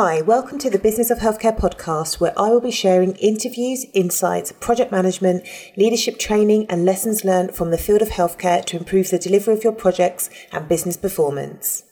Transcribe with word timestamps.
Hi, 0.00 0.20
welcome 0.20 0.60
to 0.60 0.70
the 0.70 0.78
Business 0.78 1.10
of 1.10 1.18
Healthcare 1.18 1.58
podcast, 1.58 2.20
where 2.20 2.32
I 2.38 2.50
will 2.50 2.60
be 2.60 2.70
sharing 2.70 3.16
interviews, 3.16 3.84
insights, 3.94 4.52
project 4.52 4.92
management, 4.92 5.44
leadership 5.76 6.20
training, 6.20 6.66
and 6.70 6.84
lessons 6.84 7.24
learned 7.24 7.56
from 7.56 7.72
the 7.72 7.78
field 7.78 8.00
of 8.00 8.10
healthcare 8.10 8.64
to 8.66 8.76
improve 8.76 9.10
the 9.10 9.18
delivery 9.18 9.54
of 9.54 9.64
your 9.64 9.72
projects 9.72 10.30
and 10.52 10.68
business 10.68 10.96
performance. 10.96 11.82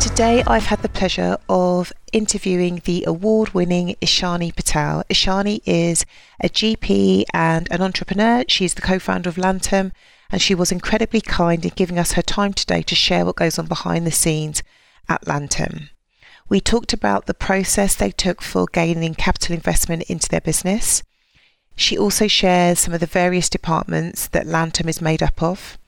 Today, 0.00 0.44
I've 0.46 0.66
had 0.66 0.82
the 0.82 0.90
pleasure 0.92 1.36
of 1.48 1.92
interviewing 2.12 2.80
the 2.84 3.02
award 3.08 3.54
winning 3.54 3.96
Ishani 4.00 4.54
Patel. 4.54 5.02
Ishani 5.10 5.62
is 5.66 6.06
a 6.40 6.48
GP 6.48 7.24
and 7.34 7.66
an 7.72 7.82
entrepreneur. 7.82 8.44
She's 8.46 8.74
the 8.74 8.82
co 8.82 9.00
founder 9.00 9.28
of 9.28 9.34
Lantum 9.34 9.90
and 10.32 10.40
she 10.40 10.54
was 10.54 10.72
incredibly 10.72 11.20
kind 11.20 11.62
in 11.64 11.72
giving 11.76 11.98
us 11.98 12.12
her 12.12 12.22
time 12.22 12.54
today 12.54 12.82
to 12.82 12.94
share 12.94 13.24
what 13.26 13.36
goes 13.36 13.58
on 13.58 13.66
behind 13.66 14.06
the 14.06 14.10
scenes 14.10 14.62
at 15.08 15.24
Lantum. 15.26 15.90
We 16.48 16.60
talked 16.60 16.92
about 16.92 17.26
the 17.26 17.34
process 17.34 17.94
they 17.94 18.10
took 18.10 18.42
for 18.42 18.66
gaining 18.72 19.14
capital 19.14 19.54
investment 19.54 20.04
into 20.04 20.28
their 20.28 20.40
business. 20.40 21.02
She 21.76 21.96
also 21.96 22.26
shares 22.26 22.80
some 22.80 22.94
of 22.94 23.00
the 23.00 23.06
various 23.06 23.48
departments 23.48 24.26
that 24.28 24.46
Lantum 24.46 24.88
is 24.88 25.02
made 25.02 25.22
up 25.22 25.42
of 25.42 25.78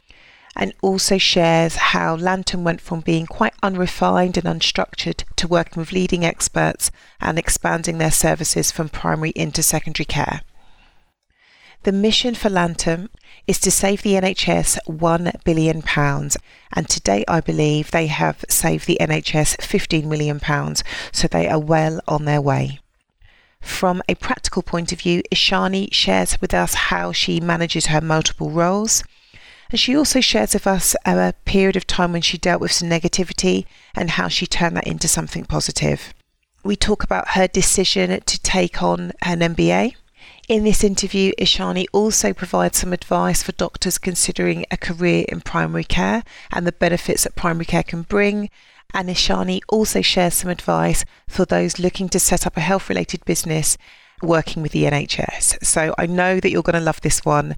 and 0.57 0.73
also 0.83 1.19
shares 1.19 1.77
how 1.77 2.17
Lantum 2.17 2.63
went 2.63 2.81
from 2.81 3.01
being 3.01 3.27
quite 3.27 3.55
unrefined 3.63 4.37
and 4.37 4.47
unstructured 4.47 5.25
to 5.37 5.49
working 5.49 5.81
with 5.81 5.93
leading 5.93 6.25
experts 6.25 6.91
and 7.21 7.39
expanding 7.39 7.99
their 7.99 8.13
services 8.13 8.71
from 8.71 8.89
primary 8.89 9.31
into 9.31 9.63
secondary 9.63 10.05
care. 10.05 10.43
The 11.85 11.93
mission 11.93 12.35
for 12.35 12.49
Lantum 12.49 13.11
is 13.47 13.59
to 13.61 13.71
save 13.71 14.01
the 14.01 14.15
NHS 14.15 14.79
£1 14.89 15.45
billion, 15.45 15.83
and 16.73 16.89
to 16.89 17.01
date, 17.01 17.27
I 17.29 17.43
believe 17.43 17.91
they 17.91 18.07
have 18.07 18.43
saved 18.49 18.87
the 18.87 18.97
NHS 19.03 19.59
£15 19.59 20.07
million, 20.07 20.41
so 21.13 21.29
they 21.29 21.47
are 21.47 21.59
well 21.59 22.01
on 22.09 22.25
their 22.25 22.41
way. 22.41 22.81
From 23.61 24.03
a 24.09 24.15
practical 24.15 24.63
point 24.63 24.93
of 24.93 25.01
view, 25.03 25.23
Ishani 25.31 25.93
shares 25.93 26.41
with 26.41 26.55
us 26.55 26.73
how 26.73 27.13
she 27.13 27.39
manages 27.39 27.87
her 27.87 28.01
multiple 28.01 28.51
roles. 28.51 29.05
And 29.71 29.79
she 29.79 29.95
also 29.95 30.23
shares 30.23 30.55
with 30.55 30.67
us 30.67 30.97
a 31.05 31.35
period 31.45 31.77
of 31.77 31.87
time 31.87 32.13
when 32.13 32.23
she 32.23 32.39
dealt 32.39 32.63
with 32.63 32.73
some 32.73 32.89
negativity 32.89 33.67
and 33.95 34.13
how 34.13 34.29
she 34.29 34.47
turned 34.47 34.79
that 34.79 34.87
into 34.87 35.07
something 35.07 35.45
positive. 35.45 36.15
We 36.63 36.77
talk 36.77 37.03
about 37.03 37.33
her 37.33 37.47
decision 37.47 38.09
to 38.23 38.41
take 38.41 38.83
on 38.83 39.13
an 39.21 39.41
MBA 39.41 39.97
in 40.49 40.65
this 40.65 40.85
interview, 40.85 41.33
Ishani 41.39 41.87
also 41.93 42.33
provides 42.33 42.79
some 42.79 42.93
advice 42.93 43.43
for 43.43 43.53
doctors 43.53 43.99
considering 43.99 44.67
a 44.71 44.77
career 44.77 45.25
in 45.29 45.41
primary 45.41 45.85
care 45.85 46.23
and 46.53 46.67
the 46.67 46.73
benefits 46.73 47.25
that 47.25 47.35
primary 47.35 47.65
care 47.65 47.83
can 47.83 48.03
bring. 48.03 48.51
And 48.93 49.09
Ishani 49.09 49.61
also 49.69 50.03
shares 50.03 50.35
some 50.35 50.51
advice 50.51 51.05
for 51.29 51.45
those 51.45 51.79
looking 51.79 52.09
to 52.11 52.21
set 52.21 52.47
up 52.47 52.57
a 52.57 52.61
health 52.61 52.89
related 52.89 53.25
business 53.25 53.79
working 54.23 54.63
with 54.63 54.73
the 54.73 54.85
NHS. 54.85 55.65
So 55.65 55.95
I 55.99 56.07
know 56.07 56.41
that 56.41 56.51
you're 56.51 56.63
going 56.63 56.75
to 56.75 56.81
love 56.81 57.01
this 57.01 57.25
one. 57.25 57.57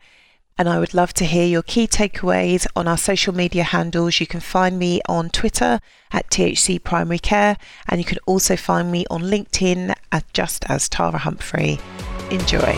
And 0.58 0.70
I 0.70 0.78
would 0.78 0.94
love 0.94 1.12
to 1.14 1.26
hear 1.26 1.44
your 1.44 1.62
key 1.62 1.86
takeaways 1.86 2.66
on 2.74 2.88
our 2.88 2.96
social 2.96 3.34
media 3.34 3.62
handles. 3.62 4.20
You 4.20 4.26
can 4.26 4.40
find 4.40 4.78
me 4.78 5.02
on 5.06 5.28
Twitter 5.28 5.80
at 6.12 6.30
THC 6.30 6.82
Primary 6.82 7.18
Care, 7.18 7.58
and 7.88 8.00
you 8.00 8.06
can 8.06 8.18
also 8.26 8.56
find 8.56 8.90
me 8.90 9.04
on 9.10 9.20
LinkedIn 9.20 9.94
at 10.12 10.32
just 10.32 10.64
as 10.70 10.88
Tara 10.88 11.18
Humphrey. 11.18 11.78
Enjoy. 12.30 12.76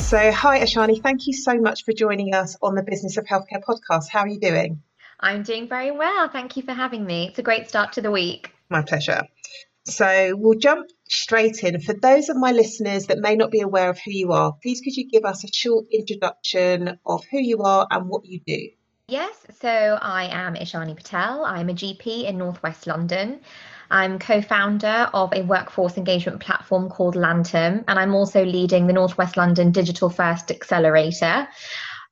So, 0.00 0.32
hi 0.32 0.60
Ishani. 0.60 1.02
thank 1.02 1.26
you 1.26 1.32
so 1.32 1.60
much 1.60 1.84
for 1.84 1.92
joining 1.92 2.34
us 2.34 2.56
on 2.60 2.74
the 2.74 2.82
Business 2.82 3.18
of 3.18 3.26
Healthcare 3.26 3.62
podcast. 3.62 4.08
How 4.08 4.20
are 4.20 4.28
you 4.28 4.40
doing? 4.40 4.82
I'm 5.20 5.42
doing 5.42 5.68
very 5.68 5.90
well. 5.90 6.28
Thank 6.28 6.56
you 6.56 6.62
for 6.64 6.72
having 6.72 7.04
me. 7.04 7.28
It's 7.28 7.38
a 7.38 7.42
great 7.42 7.68
start 7.68 7.92
to 7.92 8.00
the 8.00 8.10
week. 8.10 8.50
My 8.68 8.82
pleasure. 8.82 9.22
So, 9.84 10.34
we'll 10.34 10.58
jump 10.58 10.88
straight 11.08 11.62
in. 11.62 11.80
For 11.80 11.92
those 11.92 12.28
of 12.28 12.36
my 12.36 12.52
listeners 12.52 13.06
that 13.06 13.18
may 13.18 13.36
not 13.36 13.50
be 13.50 13.60
aware 13.60 13.90
of 13.90 13.98
who 13.98 14.10
you 14.10 14.32
are, 14.32 14.54
please 14.60 14.80
could 14.80 14.96
you 14.96 15.08
give 15.08 15.24
us 15.24 15.44
a 15.44 15.52
short 15.52 15.86
introduction 15.92 16.98
of 17.06 17.24
who 17.30 17.38
you 17.38 17.62
are 17.62 17.86
and 17.90 18.08
what 18.08 18.24
you 18.24 18.40
do? 18.46 18.70
Yes, 19.08 19.34
so 19.60 19.98
I 20.02 20.24
am 20.26 20.54
Ishani 20.54 20.96
Patel. 20.96 21.44
I'm 21.44 21.70
a 21.70 21.74
GP 21.74 22.24
in 22.24 22.36
Northwest 22.38 22.86
London. 22.86 23.40
I'm 23.90 24.18
co 24.18 24.42
founder 24.42 25.08
of 25.14 25.32
a 25.32 25.42
workforce 25.42 25.96
engagement 25.96 26.40
platform 26.40 26.88
called 26.88 27.14
Lantum, 27.14 27.84
and 27.88 27.98
I'm 27.98 28.14
also 28.14 28.44
leading 28.44 28.86
the 28.86 28.92
Northwest 28.92 29.36
London 29.36 29.72
Digital 29.72 30.10
First 30.10 30.50
Accelerator. 30.50 31.48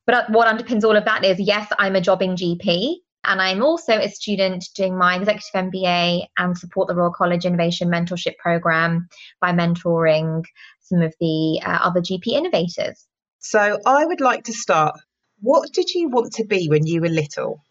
But 0.05 0.29
what 0.29 0.47
underpins 0.47 0.83
all 0.83 0.95
of 0.95 1.05
that 1.05 1.25
is 1.25 1.39
yes, 1.39 1.67
I'm 1.77 1.95
a 1.95 2.01
jobbing 2.01 2.35
GP, 2.35 2.95
and 3.25 3.41
I'm 3.41 3.61
also 3.61 3.93
a 3.93 4.09
student 4.09 4.65
doing 4.75 4.97
my 4.97 5.17
executive 5.17 5.71
MBA 5.71 6.25
and 6.37 6.57
support 6.57 6.87
the 6.87 6.95
Royal 6.95 7.11
College 7.11 7.45
Innovation 7.45 7.89
Mentorship 7.89 8.37
Program 8.37 9.07
by 9.41 9.51
mentoring 9.51 10.43
some 10.81 11.01
of 11.01 11.13
the 11.19 11.61
uh, 11.63 11.79
other 11.83 12.01
GP 12.01 12.27
innovators. 12.27 13.05
So 13.39 13.79
I 13.85 14.05
would 14.05 14.21
like 14.21 14.45
to 14.45 14.53
start. 14.53 14.99
What 15.41 15.71
did 15.73 15.93
you 15.93 16.09
want 16.09 16.33
to 16.33 16.45
be 16.45 16.67
when 16.69 16.87
you 16.87 17.01
were 17.01 17.09
little? 17.09 17.61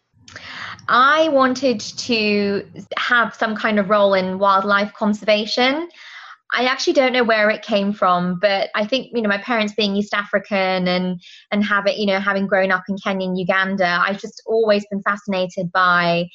I 0.87 1.29
wanted 1.29 1.79
to 1.79 2.65
have 2.97 3.35
some 3.35 3.55
kind 3.55 3.79
of 3.79 3.89
role 3.89 4.13
in 4.13 4.39
wildlife 4.39 4.93
conservation. 4.93 5.89
I 6.53 6.65
actually 6.65 6.93
don't 6.93 7.11
know 7.11 7.25
where 7.25 7.49
it 7.49 7.61
came 7.61 7.91
from, 7.91 8.39
but 8.39 8.69
I 8.73 8.85
think 8.85 9.09
you 9.13 9.21
know 9.21 9.27
my 9.27 9.37
parents 9.37 9.73
being 9.75 9.95
East 9.95 10.13
African 10.13 10.87
and 10.87 11.21
and 11.51 11.63
have 11.63 11.87
it 11.87 11.97
you 11.97 12.05
know 12.05 12.19
having 12.19 12.47
grown 12.47 12.71
up 12.71 12.83
in 12.87 12.97
Kenya 13.03 13.27
and 13.27 13.37
Uganda, 13.37 14.01
I've 14.01 14.19
just 14.19 14.41
always 14.45 14.85
been 14.89 15.01
fascinated 15.01 15.71
by 15.71 16.27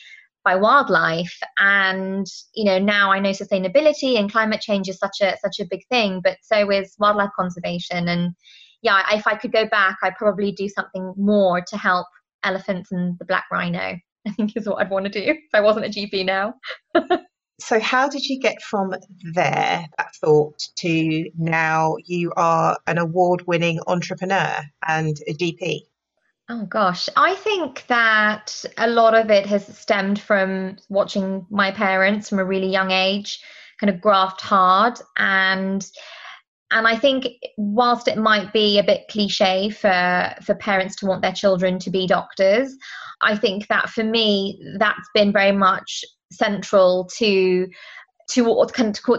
by 0.45 0.57
wildlife 0.57 1.39
and 1.59 2.27
you 2.55 2.65
know 2.65 2.79
now 2.79 3.11
I 3.11 3.21
know 3.21 3.31
sustainability 3.31 4.19
and 4.19 4.31
climate 4.31 4.61
change 4.61 4.89
is 4.89 4.99
such 4.99 5.21
a 5.23 5.37
such 5.39 5.61
a 5.61 5.67
big 5.71 5.81
thing, 5.89 6.21
but 6.23 6.37
so 6.43 6.71
is 6.71 6.95
wildlife 6.99 7.31
conservation 7.35 8.09
and 8.09 8.35
yeah, 8.83 9.03
if 9.13 9.27
I 9.29 9.37
could 9.37 9.53
go 9.53 9.67
back, 9.69 9.99
I'd 10.03 10.17
probably 10.17 10.51
do 10.51 10.69
something 10.69 11.15
more 11.17 11.61
to 11.61 11.77
help 11.77 12.09
elephants 12.45 12.93
and 12.93 13.19
the 13.19 13.25
black 13.25 13.45
rhino. 13.51 13.99
I 14.27 14.31
think 14.31 14.57
is 14.57 14.69
what 14.69 14.81
I'd 14.81 14.91
want 14.91 15.07
to 15.07 15.11
do 15.11 15.31
if 15.31 15.39
I 15.53 15.61
wasn't 15.61 15.87
a 15.87 15.89
GP 15.89 16.25
now. 16.25 16.55
so, 17.61 17.81
how 17.81 18.09
did 18.09 18.25
you 18.25 18.39
get 18.39 18.63
from 18.63 18.95
there, 19.35 19.85
that 19.99 20.15
thought, 20.21 20.63
to 20.79 21.31
now 21.37 21.97
you 22.05 22.33
are 22.37 22.79
an 22.87 22.99
award 22.99 23.43
winning 23.47 23.81
entrepreneur 23.87 24.59
and 24.87 25.17
a 25.27 25.35
GP? 25.35 25.81
Oh 26.49 26.67
gosh, 26.67 27.09
I 27.17 27.35
think 27.37 27.87
that 27.87 28.65
a 28.77 28.87
lot 28.87 29.15
of 29.15 29.31
it 29.31 29.47
has 29.47 29.67
stemmed 29.79 30.21
from 30.21 30.77
watching 30.89 31.47
my 31.51 31.71
parents 31.71 32.29
from 32.29 32.39
a 32.39 32.45
really 32.45 32.69
young 32.69 32.91
age 32.91 33.41
kind 33.81 33.93
of 33.93 34.01
graft 34.01 34.41
hard 34.41 35.01
and 35.17 35.91
and 36.73 36.87
I 36.87 36.97
think 36.97 37.27
whilst 37.57 38.09
it 38.09 38.19
might 38.19 38.53
be 38.53 38.79
a 38.79 38.85
bit 38.85 39.09
cliche 39.09 39.71
for 39.71 40.35
for 40.43 40.55
parents 40.55 40.97
to 40.97 41.07
want 41.07 41.23
their 41.23 41.33
children 41.33 41.79
to 41.81 41.91
be 41.91 42.07
doctors, 42.07 42.75
I 43.21 43.37
think 43.37 43.69
that 43.69 43.91
for 43.91 44.05
me, 44.05 44.61
that's 44.79 45.09
been 45.15 45.33
very 45.33 45.53
much 45.53 46.05
central 46.33 47.09
to 47.19 47.69
to 48.31 48.43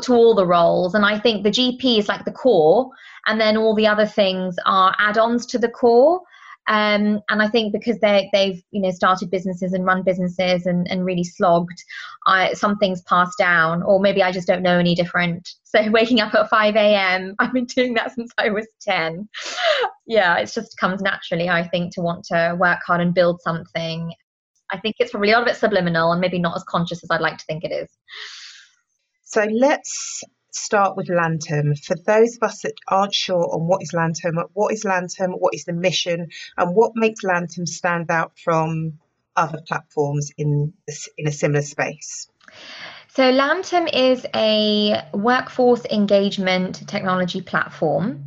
to 0.02 0.14
all 0.14 0.36
the 0.36 0.47
roles. 0.47 0.96
And 0.96 1.06
i 1.06 1.19
think 1.19 1.44
the 1.44 1.52
gp 1.52 2.00
is 2.00 2.08
like 2.08 2.25
the 2.25 2.31
core 2.31 2.90
and 3.28 3.40
then 3.40 3.58
all 3.58 3.75
the 3.75 3.88
other 3.88 4.06
things 4.06 4.56
are 4.66 4.96
add-ons 4.97 5.46
to 5.47 5.59
the 5.59 5.70
core 5.70 6.22
um, 6.68 7.19
and 7.29 7.41
I 7.41 7.50
think 7.50 7.74
because 7.74 8.00
they 8.00 8.29
they've 8.31 8.63
you 8.72 8.81
know 8.81 8.91
started 8.91 9.29
businesses 9.29 9.74
and 9.74 9.85
run 9.85 10.03
businesses 10.03 10.66
and, 10.66 10.90
and 10.90 11.06
really 11.06 11.24
slogged, 11.24 11.84
I, 12.25 12.53
some 12.53 12.78
things 12.78 13.01
pass 13.01 13.31
down, 13.38 13.84
or 13.84 14.00
maybe 14.00 14.24
I 14.24 14.31
just 14.31 14.47
don't 14.47 14.63
know 14.63 14.78
any 14.78 14.96
different. 14.96 15.50
So 15.73 15.90
waking 15.90 16.19
up 16.19 16.35
at 16.35 16.52
5 16.52 16.75
a.m. 16.75 17.34
I've 17.40 17.52
been 17.52 17.66
doing 17.66 17.96
that 17.96 18.13
since 18.13 18.31
I 18.38 18.52
was 18.52 18.68
10. 18.81 19.28
yeah, 20.06 20.37
it 20.37 20.52
just 20.53 20.78
comes 20.78 21.02
naturally, 21.02 21.49
I 21.49 21.67
think, 21.67 21.96
to 21.96 22.02
want 22.02 22.26
to 22.26 22.55
work 22.59 22.78
hard 22.85 23.02
and 23.02 23.11
build 23.11 23.41
something. 23.41 24.14
I 24.72 24.78
think 24.78 24.97
it's 24.99 25.09
probably 25.09 25.29
a 25.29 25.32
little 25.32 25.46
bit 25.46 25.55
subliminal 25.55 26.11
and 26.11 26.22
maybe 26.22 26.37
not 26.37 26.55
as 26.55 26.64
conscious 26.66 27.03
as 27.03 27.09
I'd 27.09 27.22
like 27.22 27.40
to 27.40 27.46
think 27.46 27.64
it 27.64 27.72
is. 27.72 27.90
So 29.23 29.46
let's 29.46 30.23
start 30.53 30.96
with 30.96 31.08
Lantum. 31.08 31.78
For 31.84 31.96
those 31.96 32.38
of 32.38 32.44
us 32.44 32.61
that 32.61 32.73
aren't 32.88 33.14
sure 33.14 33.53
on 33.53 33.67
what 33.67 33.82
is 33.82 33.91
Lantum, 33.91 34.41
what 34.53 34.73
is 34.73 34.84
Lantum, 34.84 35.34
what 35.38 35.53
is 35.53 35.66
the 35.66 35.73
mission, 35.73 36.29
and 36.58 36.76
what 36.76 36.91
makes 36.96 37.23
Lantum 37.23 37.67
stand 37.67 38.09
out 38.09 38.38
from 38.40 39.00
other 39.35 39.61
platforms 39.67 40.32
in 40.38 40.73
in 41.17 41.28
a 41.28 41.32
similar 41.32 41.61
space? 41.61 42.28
So 43.09 43.32
Lantum 43.32 43.90
is 43.94 44.26
a 44.35 45.03
workforce 45.14 45.85
engagement 45.85 46.88
technology 46.88 47.41
platform. 47.41 48.26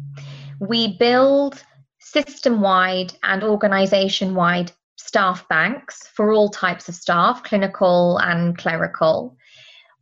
We 0.61 0.97
build 0.97 1.63
system-wide 1.99 3.13
and 3.23 3.43
organization-wide 3.43 4.73
staff 4.97 5.49
banks 5.49 6.07
for 6.09 6.33
all 6.33 6.51
types 6.51 6.89
of 6.89 6.95
staff, 6.95 7.43
clinical 7.43 8.19
and 8.19 8.57
clerical 8.57 9.37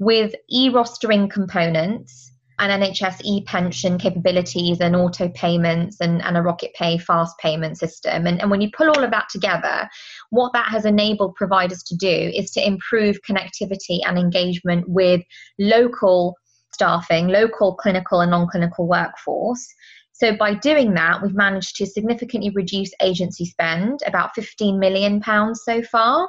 with 0.05 0.35
e-rostering 0.51 1.31
components 1.31 2.31
and 2.59 2.83
NHS 2.83 3.21
e-pension 3.25 3.99
capabilities 3.99 4.81
and 4.81 4.95
auto 4.95 5.29
payments 5.31 6.01
and, 6.01 6.23
and 6.23 6.37
a 6.37 6.43
Rocket 6.43 6.73
Pay 6.75 6.99
fast 6.99 7.37
payment 7.39 7.79
system. 7.79 8.27
And, 8.27 8.41
and 8.41 8.51
when 8.51 8.61
you 8.61 8.71
pull 8.77 8.89
all 8.89 9.03
of 9.03 9.11
that 9.11 9.29
together, 9.31 9.89
what 10.31 10.53
that 10.53 10.69
has 10.69 10.85
enabled 10.85 11.35
providers 11.35 11.83
to 11.85 11.97
do 11.97 12.31
is 12.35 12.51
to 12.53 12.65
improve 12.65 13.19
connectivity 13.29 14.01
and 14.07 14.19
engagement 14.19 14.89
with 14.89 15.23
local 15.59 16.37
staffing, 16.73 17.29
local 17.29 17.75
clinical 17.75 18.21
and 18.21 18.31
non-clinical 18.31 18.87
workforce. 18.87 19.67
So 20.13 20.37
by 20.37 20.55
doing 20.55 20.95
that, 20.95 21.23
we've 21.23 21.35
managed 21.35 21.77
to 21.77 21.87
significantly 21.87 22.51
reduce 22.51 22.91
agency 23.01 23.47
spend, 23.47 24.01
about 24.07 24.35
15 24.35 24.79
million 24.79 25.21
pounds 25.21 25.63
so 25.65 25.83
far, 25.83 26.29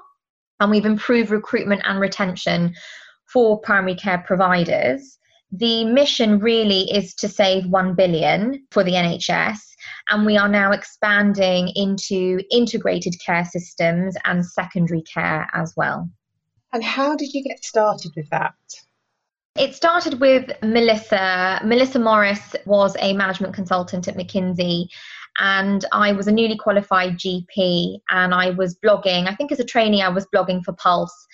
and 0.60 0.72
we've 0.72 0.86
improved 0.86 1.30
recruitment 1.30 1.82
and 1.86 2.00
retention 2.00 2.74
for 3.32 3.60
primary 3.60 3.96
care 3.96 4.24
providers 4.26 5.18
the 5.52 5.86
mission 5.86 6.40
really 6.40 6.92
is 6.92 7.14
to 7.16 7.28
save 7.28 7.66
1 7.68 7.96
billion 7.96 8.66
for 8.72 8.84
the 8.84 8.92
NHS 8.92 9.60
and 10.10 10.26
we 10.26 10.38
are 10.38 10.50
now 10.50 10.72
expanding 10.72 11.72
into 11.76 12.42
integrated 12.52 13.16
care 13.26 13.46
systems 13.46 14.16
and 14.26 14.46
secondary 14.46 15.02
care 15.04 15.48
as 15.54 15.74
well. 15.78 16.10
And 16.74 16.84
how 16.84 17.16
did 17.16 17.34
you 17.34 17.44
get 17.44 17.64
started 17.64 18.12
with 18.16 18.30
that? 18.32 18.54
It 19.58 19.74
started 19.74 20.20
with 20.20 20.52
Melissa. 20.62 21.62
Melissa 21.64 22.00
Morris 22.00 22.56
was 22.66 22.98
a 23.00 23.14
management 23.14 23.54
consultant 23.54 24.08
at 24.10 24.18
McKinsey 24.18 24.88
and 25.40 25.86
I 25.94 26.12
was 26.12 26.28
a 26.28 26.32
newly 26.32 26.58
qualified 26.58 27.18
GP 27.18 28.00
and 28.10 28.34
I 28.34 28.50
was 28.50 28.78
blogging. 28.84 29.30
I 29.30 29.36
think 29.36 29.52
as 29.52 29.60
a 29.60 29.66
trainee 29.66 30.02
I 30.02 30.10
was 30.10 30.28
blogging 30.36 30.64
for 30.64 30.74
Pulse 30.74 31.28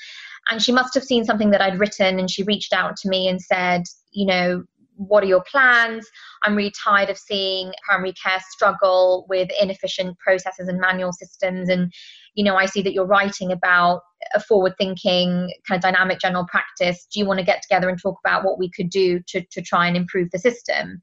and 0.52 0.62
she 0.62 0.74
must 0.74 0.94
have 0.94 1.04
seen 1.04 1.24
something 1.24 1.50
that 1.52 1.62
I'd 1.62 1.80
written 1.80 2.20
and 2.20 2.30
she 2.30 2.44
reached 2.44 2.74
out 2.74 2.98
to 2.98 3.10
me 3.10 3.28
and 3.30 3.42
said, 3.42 3.84
you 4.12 4.26
know, 4.26 4.64
what 4.98 5.24
are 5.24 5.28
your 5.28 5.44
plans? 5.50 6.08
I'm 6.44 6.56
really 6.56 6.74
tired 6.84 7.10
of 7.10 7.18
seeing 7.18 7.72
primary 7.88 8.14
care 8.14 8.40
struggle 8.50 9.26
with 9.30 9.50
inefficient 9.60 10.20
processes 10.20 10.68
and 10.68 10.80
manual 10.80 11.14
systems. 11.14 11.70
And, 11.70 11.92
you 12.36 12.44
know, 12.44 12.56
I 12.56 12.66
see 12.66 12.82
that 12.84 12.94
you're 12.94 13.06
writing 13.06 13.52
about 13.52 14.02
a 14.36 14.40
forward 14.40 14.74
thinking, 14.78 15.52
kind 15.68 15.78
of 15.78 15.82
dynamic 15.82 16.20
general 16.20 16.46
practice. 16.46 17.08
Do 17.12 17.20
you 17.20 17.26
want 17.26 17.40
to 17.40 17.46
get 17.46 17.62
together 17.64 17.90
and 17.90 18.00
talk 18.00 18.18
about 18.24 18.44
what 18.44 18.60
we 18.60 18.70
could 18.70 18.90
do 18.90 19.22
to, 19.30 19.42
to 19.52 19.62
try 19.62 19.88
and 19.88 19.98
improve 19.98 20.30
the 20.32 20.40
system? 20.40 21.02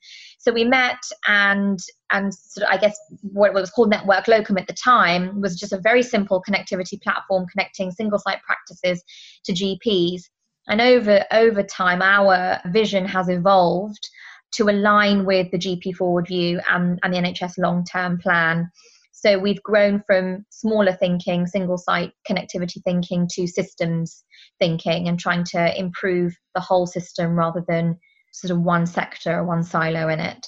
So 0.49 0.55
we 0.55 0.65
met 0.65 1.03
and 1.27 1.79
and 2.11 2.33
sort 2.33 2.67
of, 2.67 2.73
I 2.73 2.79
guess 2.79 2.99
what 3.21 3.53
was 3.53 3.69
called 3.69 3.91
Network 3.91 4.29
Locum 4.29 4.57
at 4.57 4.67
the 4.67 4.73
time 4.73 5.43
was 5.43 5.61
just 5.61 5.75
a 5.75 5.79
very 5.79 6.03
simple 6.03 6.43
connectivity 6.49 6.99
platform 7.03 7.45
connecting 7.53 7.91
single 7.91 8.19
site 8.19 8.41
practices 8.47 9.05
to 9.45 9.53
GPs 9.53 10.23
and 10.69 10.81
over 10.81 11.23
over 11.33 11.63
time, 11.63 12.01
our 12.01 12.61
vision 12.67 13.05
has 13.05 13.29
evolved 13.29 14.09
to 14.53 14.71
align 14.71 15.27
with 15.27 15.51
the 15.51 15.59
GP 15.59 15.97
Forward 15.97 16.29
View 16.29 16.61
and, 16.67 16.99
and 17.03 17.13
the 17.13 17.19
NHS 17.19 17.59
long 17.59 17.85
term 17.85 18.17
plan. 18.19 18.71
So 19.13 19.39
we've 19.39 19.63
grown 19.63 20.03
from 20.07 20.47
smaller 20.49 20.95
thinking, 20.95 21.47
single 21.47 21.77
site 21.77 22.13
connectivity 22.27 22.83
thinking 22.85 23.29
to 23.33 23.47
systems 23.47 24.25
thinking 24.59 25.09
and 25.09 25.19
trying 25.19 25.45
to 25.45 25.79
improve 25.79 26.35
the 26.55 26.61
whole 26.63 26.87
system 26.87 27.33
rather 27.33 27.63
than 27.69 27.99
sort 28.41 28.53
of 28.53 28.61
one 28.61 28.87
sector 28.87 29.39
or 29.39 29.45
one 29.45 29.65
silo 29.65 30.09
in 30.09 30.21
it. 30.21 30.47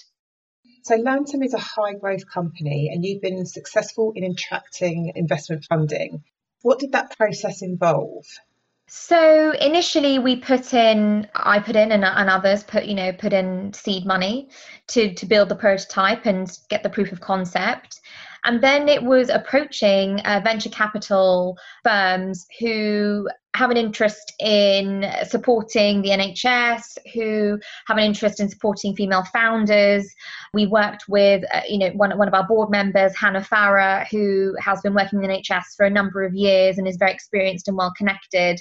So 0.84 0.96
Lantum 0.96 1.44
is 1.44 1.54
a 1.54 1.58
high 1.58 1.94
growth 1.94 2.28
company 2.32 2.90
and 2.92 3.04
you've 3.04 3.20
been 3.20 3.44
successful 3.46 4.12
in 4.14 4.24
attracting 4.24 5.12
investment 5.16 5.66
funding. 5.68 6.22
What 6.62 6.78
did 6.78 6.92
that 6.92 7.16
process 7.16 7.62
involve? 7.62 8.24
So 8.92 9.52
initially, 9.52 10.18
we 10.18 10.34
put 10.34 10.74
in, 10.74 11.28
I 11.34 11.60
put 11.60 11.76
in, 11.76 11.92
and, 11.92 12.04
and 12.04 12.28
others 12.28 12.64
put, 12.64 12.86
you 12.86 12.94
know, 12.94 13.12
put 13.12 13.32
in 13.32 13.72
seed 13.72 14.04
money 14.04 14.48
to 14.88 15.14
to 15.14 15.26
build 15.26 15.48
the 15.48 15.54
prototype 15.54 16.26
and 16.26 16.50
get 16.68 16.82
the 16.82 16.90
proof 16.90 17.12
of 17.12 17.20
concept. 17.20 18.00
And 18.44 18.62
then 18.62 18.88
it 18.88 19.02
was 19.02 19.28
approaching 19.28 20.20
uh, 20.20 20.40
venture 20.42 20.70
capital 20.70 21.58
firms 21.84 22.46
who 22.58 23.28
have 23.54 23.70
an 23.70 23.76
interest 23.76 24.32
in 24.38 25.04
supporting 25.28 26.02
the 26.02 26.10
NHS, 26.10 26.98
who 27.12 27.58
have 27.86 27.98
an 27.98 28.04
interest 28.04 28.38
in 28.40 28.48
supporting 28.48 28.94
female 28.94 29.24
founders. 29.24 30.08
We 30.54 30.66
worked 30.66 31.04
with, 31.08 31.42
uh, 31.52 31.62
you 31.68 31.78
know, 31.78 31.90
one, 31.90 32.16
one 32.16 32.28
of 32.28 32.34
our 32.34 32.46
board 32.46 32.70
members, 32.70 33.16
Hannah 33.16 33.40
Farah, 33.40 34.06
who 34.08 34.54
has 34.60 34.80
been 34.82 34.94
working 34.94 35.22
in 35.22 35.28
the 35.28 35.36
NHS 35.36 35.74
for 35.76 35.84
a 35.84 35.90
number 35.90 36.22
of 36.22 36.32
years 36.34 36.78
and 36.78 36.86
is 36.86 36.96
very 36.96 37.12
experienced 37.12 37.66
and 37.68 37.76
well 37.76 37.92
connected. 37.96 38.60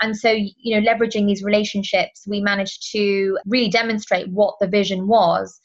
And 0.00 0.16
so, 0.16 0.30
you 0.30 0.78
know, 0.78 0.86
leveraging 0.86 1.26
these 1.26 1.42
relationships, 1.42 2.24
we 2.26 2.40
managed 2.40 2.90
to 2.92 3.38
really 3.46 3.70
demonstrate 3.70 4.28
what 4.28 4.56
the 4.60 4.66
vision 4.66 5.08
was. 5.08 5.58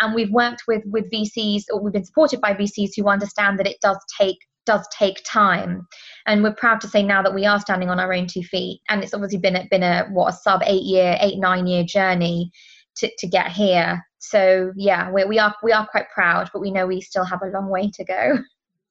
And 0.00 0.14
we've 0.14 0.30
worked 0.30 0.64
with 0.68 0.82
with 0.86 1.10
VCs 1.10 1.64
or 1.70 1.80
we've 1.80 1.92
been 1.92 2.04
supported 2.04 2.40
by 2.40 2.54
VCs 2.54 2.90
who 2.96 3.08
understand 3.08 3.58
that 3.58 3.66
it 3.66 3.80
does 3.80 3.98
take 4.18 4.38
does 4.66 4.86
take 4.96 5.22
time. 5.24 5.86
And 6.26 6.42
we're 6.42 6.54
proud 6.54 6.80
to 6.82 6.88
say 6.88 7.02
now 7.02 7.22
that 7.22 7.34
we 7.34 7.46
are 7.46 7.58
standing 7.58 7.88
on 7.88 7.98
our 7.98 8.12
own 8.12 8.26
two 8.26 8.42
feet. 8.42 8.82
And 8.88 9.02
it's 9.02 9.14
obviously 9.14 9.38
been 9.38 9.56
a, 9.56 9.66
been 9.70 9.82
a 9.82 10.06
what 10.10 10.34
a 10.34 10.36
sub 10.36 10.60
eight 10.64 10.84
year 10.84 11.16
eight 11.20 11.38
nine 11.38 11.66
year 11.66 11.84
journey 11.84 12.50
to, 12.96 13.10
to 13.18 13.26
get 13.26 13.50
here. 13.50 14.04
So 14.18 14.72
yeah 14.76 15.10
we, 15.10 15.24
we 15.24 15.38
are 15.38 15.54
we 15.62 15.72
are 15.72 15.86
quite 15.86 16.10
proud 16.10 16.50
but 16.52 16.60
we 16.60 16.70
know 16.70 16.86
we 16.86 17.00
still 17.00 17.24
have 17.24 17.40
a 17.42 17.46
long 17.46 17.68
way 17.68 17.90
to 17.94 18.04
go. 18.04 18.38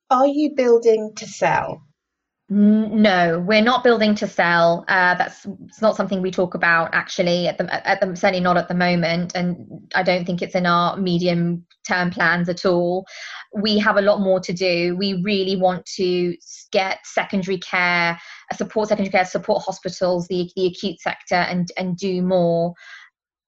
Are 0.10 0.28
you 0.28 0.56
building 0.56 1.14
to 1.18 1.28
sell 1.28 1.82
no, 2.50 3.44
we're 3.46 3.62
not 3.62 3.84
building 3.84 4.16
to 4.16 4.28
sell. 4.28 4.86
Uh, 4.88 5.16
that's 5.16 5.46
it's 5.66 5.82
not 5.82 5.98
something 5.98 6.22
we 6.22 6.32
talk 6.32 6.54
about 6.54 6.90
actually 6.94 7.48
at 7.48 7.58
the 7.58 7.88
at 7.88 8.00
the 8.00 8.16
certainly 8.16 8.40
not 8.40 8.56
at 8.56 8.70
the 8.70 8.74
moment, 8.74 9.34
and 9.36 9.92
I 9.96 10.04
don't 10.04 10.26
think 10.26 10.42
it's 10.42 10.56
in 10.56 10.66
our 10.66 10.96
medium 10.96 11.66
term 11.86 12.10
plans 12.10 12.48
at 12.48 12.66
all. 12.66 13.06
We 13.54 13.78
have 13.80 13.98
a 13.98 14.02
lot 14.02 14.22
more 14.22 14.40
to 14.40 14.54
do. 14.54 14.96
We 14.98 15.22
really 15.24 15.58
want 15.58 15.86
to 15.98 16.38
get 16.72 17.00
secondary 17.04 17.58
care, 17.58 18.18
support 18.54 18.88
secondary 18.88 19.12
care, 19.12 19.26
support 19.26 19.64
hospitals, 19.64 20.28
the 20.30 20.50
the 20.56 20.68
acute 20.68 21.02
sector, 21.02 21.36
and 21.36 21.70
and 21.78 21.98
do 21.98 22.22
more 22.22 22.76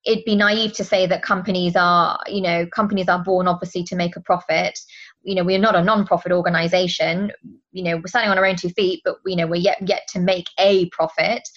it'd 0.06 0.24
be 0.24 0.36
naive 0.36 0.74
to 0.74 0.84
say 0.84 1.06
that 1.06 1.22
companies 1.22 1.75
are 1.75 2.18
you 2.28 2.42
know 2.42 2.66
companies 2.68 3.10
are 3.10 3.24
born 3.24 3.48
obviously 3.48 3.84
to 3.84 3.95
make 3.95 4.16
a 4.16 4.22
profit 4.22 4.80
you 5.21 5.36
know 5.36 5.44
we're 5.44 5.60
not 5.60 5.75
a 5.75 5.83
non-profit 5.83 6.31
organization 6.31 7.31
you 7.71 7.83
know 7.83 7.98
we're 7.98 8.07
standing 8.07 8.31
on 8.31 8.38
our 8.38 8.45
own 8.45 8.56
two 8.56 8.69
feet 8.69 9.01
but 9.04 9.18
you 9.25 9.36
know 9.36 9.48
we're 9.48 9.56
yet 9.56 9.77
yet 9.88 10.04
to 10.10 10.19
make 10.19 10.48
a 10.57 10.89
profit. 10.89 11.48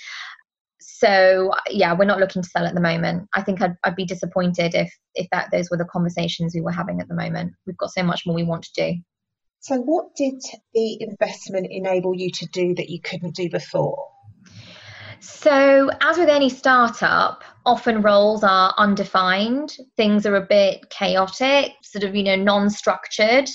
So 0.80 1.52
yeah 1.70 1.92
we're 1.94 2.04
not 2.04 2.20
looking 2.20 2.42
to 2.42 2.48
sell 2.48 2.66
at 2.66 2.74
the 2.74 2.80
moment. 2.80 3.28
I 3.34 3.42
think 3.42 3.62
i'd, 3.62 3.76
I'd 3.84 3.96
be 3.96 4.04
disappointed 4.04 4.74
if 4.74 4.92
if 5.14 5.28
that 5.30 5.50
those 5.52 5.70
were 5.70 5.76
the 5.76 5.84
conversations 5.84 6.54
we 6.54 6.60
were 6.60 6.72
having 6.72 7.00
at 7.00 7.08
the 7.08 7.14
moment. 7.14 7.52
We've 7.66 7.76
got 7.76 7.92
so 7.92 8.02
much 8.02 8.26
more 8.26 8.34
we 8.34 8.44
want 8.44 8.64
to 8.64 8.72
do. 8.74 9.00
So 9.60 9.76
what 9.76 10.16
did 10.16 10.42
the 10.74 11.00
investment 11.00 11.68
enable 11.70 12.16
you 12.16 12.32
to 12.32 12.46
do 12.46 12.74
that 12.74 12.90
you 12.90 13.00
couldn't 13.00 13.36
do 13.36 13.48
before? 13.48 14.08
So, 15.20 15.88
as 16.00 16.18
with 16.18 16.28
any 16.28 16.48
startup, 16.48 17.44
often 17.64 18.02
roles 18.02 18.42
are 18.42 18.74
undefined, 18.78 19.76
things 19.96 20.26
are 20.26 20.36
a 20.36 20.46
bit 20.46 20.88
chaotic, 20.90 21.72
sort 21.82 22.04
of, 22.04 22.14
you 22.14 22.22
know, 22.22 22.36
non 22.36 22.70
structured. 22.70 23.48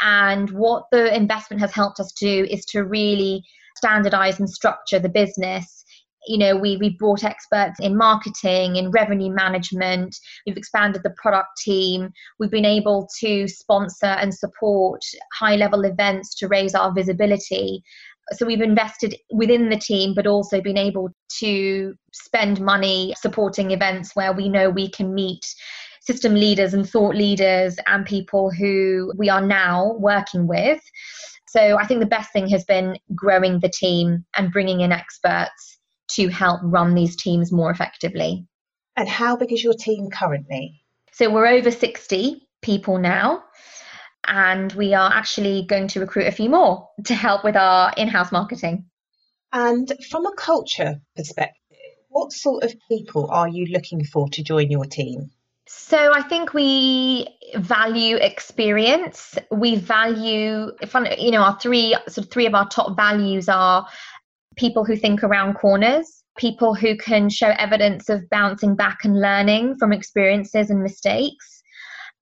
And 0.00 0.50
what 0.50 0.84
the 0.92 1.14
investment 1.14 1.60
has 1.60 1.72
helped 1.72 2.00
us 2.00 2.12
do 2.12 2.46
is 2.48 2.64
to 2.66 2.84
really 2.84 3.44
standardize 3.76 4.38
and 4.38 4.48
structure 4.48 4.98
the 4.98 5.08
business. 5.08 5.84
You 6.26 6.38
know, 6.38 6.56
we, 6.56 6.76
we 6.76 6.96
brought 6.98 7.24
experts 7.24 7.80
in 7.80 7.96
marketing, 7.96 8.76
in 8.76 8.90
revenue 8.90 9.32
management, 9.32 10.14
we've 10.46 10.56
expanded 10.56 11.02
the 11.02 11.14
product 11.16 11.48
team, 11.64 12.10
we've 12.38 12.50
been 12.50 12.64
able 12.64 13.08
to 13.20 13.48
sponsor 13.48 14.06
and 14.06 14.34
support 14.34 15.00
high 15.32 15.56
level 15.56 15.84
events 15.84 16.34
to 16.36 16.48
raise 16.48 16.74
our 16.74 16.92
visibility 16.92 17.82
so 18.32 18.46
we've 18.46 18.60
invested 18.60 19.14
within 19.30 19.68
the 19.68 19.76
team 19.76 20.14
but 20.14 20.26
also 20.26 20.60
been 20.60 20.78
able 20.78 21.10
to 21.40 21.94
spend 22.12 22.60
money 22.60 23.14
supporting 23.20 23.70
events 23.70 24.14
where 24.14 24.32
we 24.32 24.48
know 24.48 24.70
we 24.70 24.90
can 24.90 25.14
meet 25.14 25.44
system 26.00 26.34
leaders 26.34 26.74
and 26.74 26.88
thought 26.88 27.14
leaders 27.14 27.76
and 27.86 28.06
people 28.06 28.50
who 28.50 29.12
we 29.16 29.28
are 29.28 29.44
now 29.44 29.94
working 29.98 30.46
with. 30.46 30.80
So 31.48 31.78
i 31.78 31.86
think 31.86 32.00
the 32.00 32.06
best 32.06 32.32
thing 32.32 32.48
has 32.48 32.64
been 32.64 32.98
growing 33.14 33.60
the 33.60 33.70
team 33.70 34.24
and 34.36 34.52
bringing 34.52 34.80
in 34.80 34.92
experts 34.92 35.78
to 36.12 36.28
help 36.28 36.60
run 36.62 36.94
these 36.94 37.16
teams 37.16 37.52
more 37.52 37.70
effectively. 37.70 38.46
And 38.96 39.08
how 39.08 39.36
big 39.36 39.52
is 39.52 39.62
your 39.62 39.74
team 39.74 40.08
currently? 40.10 40.82
So 41.12 41.30
we're 41.30 41.46
over 41.46 41.70
60 41.70 42.48
people 42.62 42.98
now 42.98 43.44
and 44.26 44.72
we 44.72 44.94
are 44.94 45.12
actually 45.12 45.64
going 45.66 45.88
to 45.88 46.00
recruit 46.00 46.26
a 46.26 46.32
few 46.32 46.48
more 46.48 46.88
to 47.04 47.14
help 47.14 47.44
with 47.44 47.56
our 47.56 47.92
in 47.96 48.08
house 48.08 48.32
marketing. 48.32 48.84
And 49.52 49.90
from 50.10 50.26
a 50.26 50.34
culture 50.34 51.00
perspective, 51.16 51.56
what 52.08 52.32
sort 52.32 52.64
of 52.64 52.74
people 52.88 53.30
are 53.30 53.48
you 53.48 53.66
looking 53.66 54.04
for 54.04 54.28
to 54.30 54.42
join 54.42 54.70
your 54.70 54.84
team? 54.84 55.30
So 55.66 56.12
I 56.12 56.22
think 56.22 56.54
we 56.54 57.28
value 57.56 58.16
experience. 58.16 59.36
We 59.50 59.76
value, 59.76 60.72
you 61.18 61.30
know, 61.30 61.42
our 61.42 61.58
three 61.60 61.94
sort 62.08 62.26
of 62.26 62.30
three 62.30 62.46
of 62.46 62.54
our 62.54 62.68
top 62.68 62.96
values 62.96 63.48
are 63.48 63.86
people 64.56 64.84
who 64.84 64.96
think 64.96 65.22
around 65.22 65.54
corners, 65.54 66.22
people 66.38 66.74
who 66.74 66.96
can 66.96 67.28
show 67.28 67.54
evidence 67.58 68.08
of 68.08 68.28
bouncing 68.30 68.76
back 68.76 69.04
and 69.04 69.20
learning 69.20 69.76
from 69.78 69.92
experiences 69.92 70.70
and 70.70 70.82
mistakes 70.82 71.57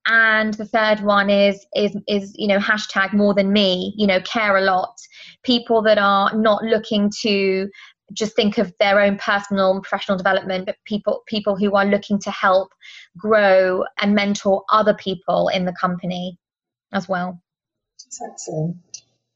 and 0.07 0.55
the 0.55 0.65
third 0.65 1.01
one 1.01 1.29
is 1.31 1.67
is 1.75 1.97
is 2.09 2.33
you 2.37 2.49
know 2.49 2.59
hashtag 2.59 3.13
more 3.13 3.35
than 3.35 3.53
me 3.53 3.93
you 3.97 4.07
know 4.07 4.21
care 4.21 4.57
a 4.57 4.63
lot. 4.63 4.97
People 5.43 5.83
that 5.83 5.99
are 5.99 6.35
not 6.37 6.63
looking 6.63 7.11
to 7.23 7.69
just 8.13 8.37
think 8.37 8.57
of 8.59 8.73
their 8.79 9.01
own 9.01 9.19
personal 9.19 9.73
and 9.73 9.83
professional 9.83 10.17
development 10.17 10.65
but 10.67 10.77
people 10.85 11.23
people 11.27 11.57
who 11.57 11.75
are 11.75 11.85
looking 11.85 12.21
to 12.21 12.31
help 12.31 12.73
grow 13.17 13.85
and 14.01 14.15
mentor 14.15 14.65
other 14.71 14.95
people 14.95 15.49
in 15.49 15.65
the 15.65 15.75
company 15.81 16.39
as 16.93 17.09
well. 17.09 17.43
That's 18.05 18.21
excellent. 18.23 18.77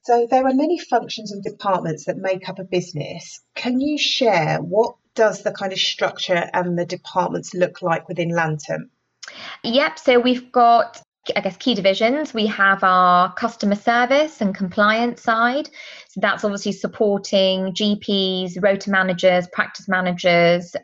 So 0.03 0.27
there 0.31 0.47
are 0.47 0.55
many 0.55 0.79
functions 0.79 1.31
and 1.33 1.43
departments 1.43 2.07
that 2.07 2.17
make 2.17 2.49
up 2.49 2.59
a 2.59 2.65
business. 2.65 3.41
Can 3.55 3.81
you 3.81 3.99
share 3.99 4.59
what 4.59 4.95
does 5.15 5.43
the 5.43 5.53
kind 5.53 5.73
of 5.73 5.79
structure 5.79 6.49
and 6.55 6.79
the 6.79 6.87
departments 6.87 7.53
look 7.55 7.83
like 7.83 8.09
within 8.09 8.31
Lantum 8.31 8.89
Yep. 9.62 9.99
So 9.99 10.19
we've 10.19 10.50
got, 10.52 11.02
I 11.37 11.40
guess, 11.40 11.57
key 11.57 11.75
divisions. 11.75 12.33
We 12.33 12.47
have 12.47 12.83
our 12.83 13.33
customer 13.35 13.75
service 13.75 14.40
and 14.40 14.55
compliance 14.55 15.23
side. 15.23 15.69
So 16.09 16.21
that's 16.21 16.45
obviously 16.45 16.73
supporting 16.73 17.73
GPs, 17.73 18.62
rota 18.62 18.90
managers, 18.90 19.47
practice 19.52 19.88
managers, 19.88 20.75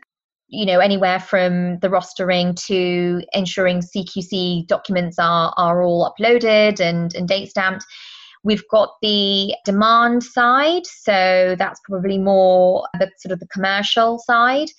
you 0.47 0.65
know, 0.65 0.79
anywhere 0.79 1.19
from 1.19 1.79
the 1.79 1.89
rostering 1.89 2.55
to 2.67 3.21
ensuring 3.33 3.81
CQC 3.81 4.67
documents 4.67 5.19
are, 5.19 5.53
are 5.57 5.81
all 5.81 6.13
uploaded 6.17 6.79
and, 6.79 7.13
and 7.15 7.27
date 7.27 7.49
stamped. 7.49 7.85
We've 8.43 8.63
got 8.71 8.91
the 9.01 9.55
demand 9.65 10.23
side, 10.23 10.85
so 10.85 11.55
that's 11.57 11.81
probably 11.83 12.17
more 12.17 12.87
the 12.97 13.09
sort 13.17 13.33
of 13.33 13.39
the 13.39 13.47
commercial 13.47 14.19
side. 14.19 14.69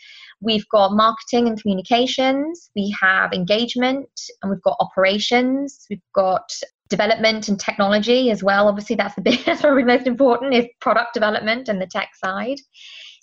We've 0.40 0.68
got 0.68 0.92
marketing 0.92 1.48
and 1.48 1.60
communications, 1.60 2.70
we 2.76 2.94
have 3.00 3.32
engagement, 3.32 4.08
and 4.42 4.50
we've 4.50 4.62
got 4.62 4.76
operations, 4.78 5.86
we've 5.90 6.00
got 6.14 6.52
development 6.88 7.48
and 7.48 7.58
technology 7.58 8.30
as 8.30 8.42
well. 8.42 8.68
Obviously, 8.68 8.96
that's 8.96 9.14
the 9.14 9.20
big, 9.22 9.44
that's 9.44 9.62
probably 9.62 9.84
most 9.84 10.06
important 10.06 10.54
is 10.54 10.66
product 10.80 11.14
development 11.14 11.68
and 11.68 11.80
the 11.80 11.86
tech 11.86 12.10
side. 12.14 12.58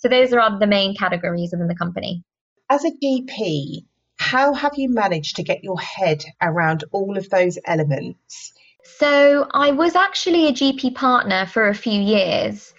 So 0.00 0.08
those 0.08 0.32
are 0.32 0.58
the 0.58 0.66
main 0.66 0.94
categories 0.94 1.50
within 1.52 1.68
the 1.68 1.74
company. 1.74 2.22
As 2.70 2.84
a 2.84 2.90
GP, 2.90 3.84
how 4.18 4.52
have 4.54 4.72
you 4.76 4.92
managed 4.92 5.36
to 5.36 5.42
get 5.42 5.64
your 5.64 5.80
head 5.80 6.24
around 6.42 6.84
all 6.92 7.16
of 7.16 7.30
those 7.30 7.58
elements? 7.66 8.52
So 8.98 9.46
I 9.52 9.72
was 9.72 9.94
actually 9.96 10.46
a 10.46 10.52
GP 10.52 10.94
partner 10.94 11.46
for 11.46 11.68
a 11.68 11.74
few 11.74 12.00
years, 12.00 12.72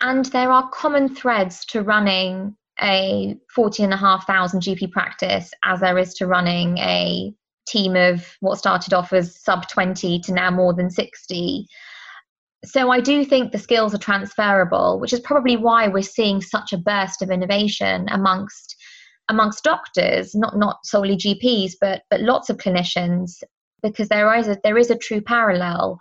and 0.00 0.24
there 0.26 0.50
are 0.50 0.68
common 0.70 1.14
threads 1.14 1.64
to 1.66 1.82
running 1.82 2.56
a 2.82 3.36
40,500 3.54 4.60
GP 4.60 4.90
practice 4.90 5.50
as 5.64 5.80
there 5.80 5.98
is 5.98 6.14
to 6.14 6.26
running 6.26 6.78
a 6.78 7.32
team 7.66 7.94
of 7.96 8.26
what 8.40 8.58
started 8.58 8.92
off 8.92 9.12
as 9.12 9.40
sub 9.40 9.68
20 9.68 10.20
to 10.20 10.32
now 10.32 10.50
more 10.50 10.74
than 10.74 10.90
60. 10.90 11.66
So 12.64 12.90
I 12.90 13.00
do 13.00 13.24
think 13.24 13.50
the 13.52 13.58
skills 13.58 13.94
are 13.94 13.98
transferable, 13.98 15.00
which 15.00 15.12
is 15.12 15.20
probably 15.20 15.56
why 15.56 15.88
we're 15.88 16.02
seeing 16.02 16.40
such 16.40 16.72
a 16.72 16.78
burst 16.78 17.22
of 17.22 17.30
innovation 17.30 18.06
amongst 18.10 18.76
amongst 19.28 19.64
doctors, 19.64 20.34
not 20.34 20.56
not 20.56 20.84
solely 20.84 21.16
GPs, 21.16 21.72
but 21.80 22.02
but 22.10 22.20
lots 22.20 22.50
of 22.50 22.58
clinicians, 22.58 23.42
because 23.82 24.08
there 24.08 24.32
is 24.34 24.48
a, 24.48 24.58
there 24.62 24.78
is 24.78 24.90
a 24.90 24.98
true 24.98 25.20
parallel, 25.20 25.98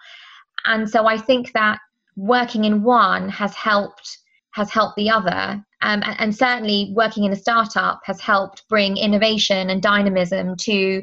and 0.66 0.90
so 0.90 1.08
I 1.08 1.18
think 1.18 1.54
that 1.54 1.80
working 2.16 2.66
in 2.66 2.84
one 2.84 3.30
has 3.30 3.56
helped 3.56 4.20
has 4.54 4.70
helped 4.70 4.96
the 4.96 5.10
other. 5.10 5.64
Um, 5.84 6.04
and, 6.06 6.36
certainly 6.36 6.94
working 6.96 7.24
in 7.24 7.32
a 7.32 7.36
startup 7.36 8.02
has 8.06 8.22
helped 8.22 8.68
bring 8.70 8.98
innovation 8.98 9.70
and 9.70 9.82
dynamism 9.82 10.56
to 10.58 11.02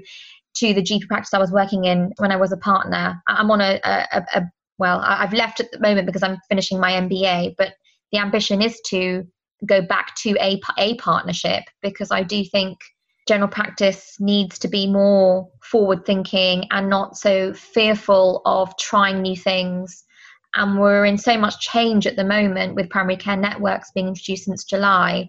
to 0.54 0.74
the 0.74 0.82
GP 0.82 1.06
practice 1.08 1.34
I 1.34 1.38
was 1.38 1.52
working 1.52 1.84
in 1.84 2.12
when 2.18 2.32
I 2.32 2.36
was 2.36 2.52
a 2.52 2.56
partner. 2.56 3.20
I'm 3.28 3.50
on 3.50 3.60
a, 3.60 3.80
a, 3.84 4.24
a 4.34 4.42
well, 4.78 5.00
I've 5.04 5.32
left 5.32 5.60
at 5.60 5.70
the 5.72 5.80
moment 5.80 6.06
because 6.06 6.22
I'm 6.22 6.38
finishing 6.48 6.80
my 6.80 6.92
MBA, 6.92 7.54
but 7.58 7.74
the 8.12 8.18
ambition 8.18 8.62
is 8.62 8.80
to 8.86 9.24
go 9.66 9.82
back 9.82 10.14
to 10.22 10.36
a, 10.40 10.60
a 10.78 10.96
partnership 10.96 11.64
because 11.82 12.10
I 12.10 12.22
do 12.22 12.44
think 12.44 12.78
general 13.26 13.48
practice 13.48 14.16
needs 14.20 14.58
to 14.60 14.68
be 14.68 14.86
more 14.86 15.48
forward 15.62 16.06
thinking 16.06 16.64
and 16.70 16.88
not 16.88 17.16
so 17.16 17.52
fearful 17.52 18.40
of 18.46 18.76
trying 18.78 19.20
new 19.20 19.36
things 19.36 20.04
and 20.54 20.78
we're 20.78 21.04
in 21.04 21.18
so 21.18 21.36
much 21.38 21.60
change 21.60 22.06
at 22.06 22.16
the 22.16 22.24
moment 22.24 22.74
with 22.74 22.90
primary 22.90 23.16
care 23.16 23.36
networks 23.36 23.90
being 23.92 24.08
introduced 24.08 24.44
since 24.44 24.64
July. 24.64 25.28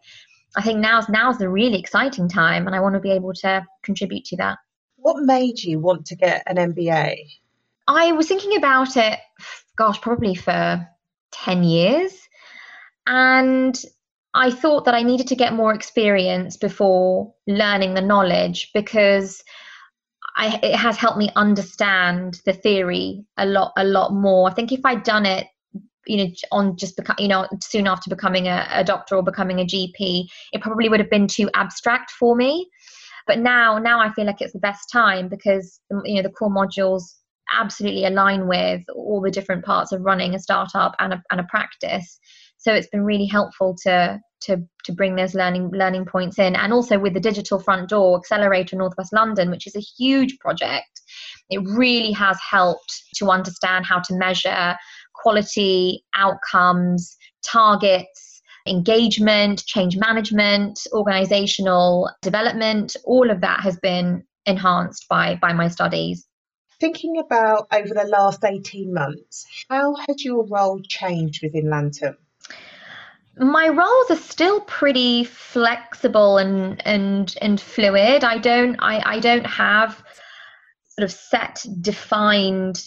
I 0.55 0.63
think 0.63 0.79
now's 0.79 1.07
now's 1.09 1.38
the 1.38 1.49
really 1.49 1.79
exciting 1.79 2.27
time, 2.27 2.65
and 2.65 2.75
I 2.75 2.79
want 2.79 2.95
to 2.95 3.01
be 3.01 3.11
able 3.11 3.33
to 3.33 3.65
contribute 3.83 4.25
to 4.25 4.38
that. 4.38 4.57
What 4.95 5.23
made 5.23 5.61
you 5.61 5.79
want 5.79 6.05
to 6.07 6.15
get 6.15 6.43
an 6.47 6.57
MBA? 6.57 7.17
I 7.88 8.11
was 8.11 8.27
thinking 8.27 8.55
about 8.57 8.97
it, 8.97 9.19
gosh, 9.77 10.01
probably 10.01 10.35
for 10.35 10.88
ten 11.31 11.63
years, 11.63 12.13
and 13.05 13.79
I 14.33 14.51
thought 14.51 14.85
that 14.85 14.93
I 14.93 15.03
needed 15.03 15.27
to 15.27 15.35
get 15.35 15.53
more 15.53 15.73
experience 15.73 16.57
before 16.57 17.33
learning 17.47 17.93
the 17.93 18.01
knowledge 18.01 18.71
because 18.73 19.43
I, 20.39 20.58
it 20.63 20.75
has 20.75 20.96
helped 20.96 21.17
me 21.17 21.29
understand 21.36 22.41
the 22.46 22.53
theory 22.53 23.25
a 23.38 23.46
lot 23.46 23.74
a 23.77 23.84
lot 23.84 24.13
more. 24.13 24.50
I 24.50 24.53
think 24.53 24.72
if 24.72 24.79
I'd 24.86 25.03
done 25.03 25.25
it, 25.25 25.48
you 26.08 26.15
know, 26.17 26.31
on 26.53 26.77
just 26.77 26.96
become, 26.96 27.17
you 27.19 27.27
know, 27.27 27.46
soon 27.62 27.88
after 27.88 28.10
becoming 28.10 28.48
a, 28.48 28.65
a 28.72 28.86
doctor 28.86 29.15
or 29.15 29.22
becoming 29.22 29.60
a 29.60 29.65
GP, 29.65 30.27
it 30.53 30.62
probably 30.62 30.88
would 30.88 31.01
have 31.01 31.10
been 31.10 31.27
too 31.27 31.50
abstract 31.55 32.12
for 32.12 32.38
me. 32.38 32.69
But 33.27 33.39
now, 33.39 33.77
now 33.79 34.00
I 34.00 34.13
feel 34.13 34.25
like 34.25 34.39
it's 34.39 34.53
the 34.53 34.60
best 34.60 34.89
time 34.89 35.27
because 35.27 35.81
um, 35.93 36.03
you 36.05 36.15
know 36.15 36.24
the 36.24 36.34
core 36.34 36.50
modules 36.50 37.03
absolutely 37.51 38.05
align 38.05 38.48
with 38.48 38.81
all 38.96 39.19
the 39.19 39.31
different 39.31 39.65
parts 39.65 39.91
of 39.91 40.01
running 40.01 40.36
a 40.36 40.39
startup 40.39 40.96
and 41.00 41.13
a, 41.13 41.24
and 41.31 41.41
a 41.41 41.48
practice. 41.50 42.17
So 42.58 42.74
it's 42.74 42.88
been 42.88 43.03
really 43.03 43.25
helpful 43.25 43.75
to 43.84 44.22
to 44.41 44.63
to 44.84 44.91
bring 44.91 45.15
those 45.15 45.36
learning 45.36 45.72
learning 45.74 46.05
points 46.05 46.39
in. 46.39 46.55
And 46.55 46.74
also 46.74 47.00
with 47.00 47.13
the 47.13 47.19
digital 47.19 47.60
front 47.60 47.89
door 47.89 48.17
accelerator 48.17 48.75
northwest 48.75 49.13
london 49.13 49.50
which 49.50 49.67
is 49.67 49.75
a 49.75 49.79
huge 49.79 50.38
project 50.39 51.01
it 51.50 51.60
really 51.65 52.12
has 52.12 52.39
helped 52.39 53.03
to 53.15 53.29
understand 53.29 53.86
how 53.86 54.00
to 54.00 54.15
measure 54.15 54.75
quality 55.13 56.03
outcomes 56.15 57.17
targets 57.43 58.29
engagement 58.67 59.65
change 59.65 59.98
management 59.98 60.79
organizational 60.93 62.10
development. 62.22 62.96
All 63.05 63.29
of 63.31 63.41
that 63.41 63.62
has 63.62 63.77
been 63.77 64.24
enhanced 64.46 65.08
by 65.10 65.36
by 65.41 65.53
my 65.53 65.67
studies. 65.67 66.25
Thinking 66.79 67.17
about 67.19 67.67
over 67.74 67.93
the 67.93 68.05
last 68.05 68.43
18 68.43 68.93
months 68.93 69.46
how 69.69 69.96
has 70.08 70.24
your 70.24 70.46
role 70.48 70.79
changed 70.81 71.41
within 71.43 71.65
Lantum 71.65 72.15
my 73.39 73.69
roles 73.69 74.12
are 74.12 74.22
still 74.22 74.62
pretty 74.62 75.24
flexible 75.24 76.38
and 76.38 76.86
and 76.86 77.36
and 77.41 77.60
fluid. 77.60 78.24
I 78.24 78.38
don't 78.38 78.75
I, 78.79 79.15
I 79.15 79.19
don't 79.19 79.46
have 79.46 80.03
sort 80.89 81.05
of 81.05 81.12
set 81.12 81.65
defined 81.81 82.84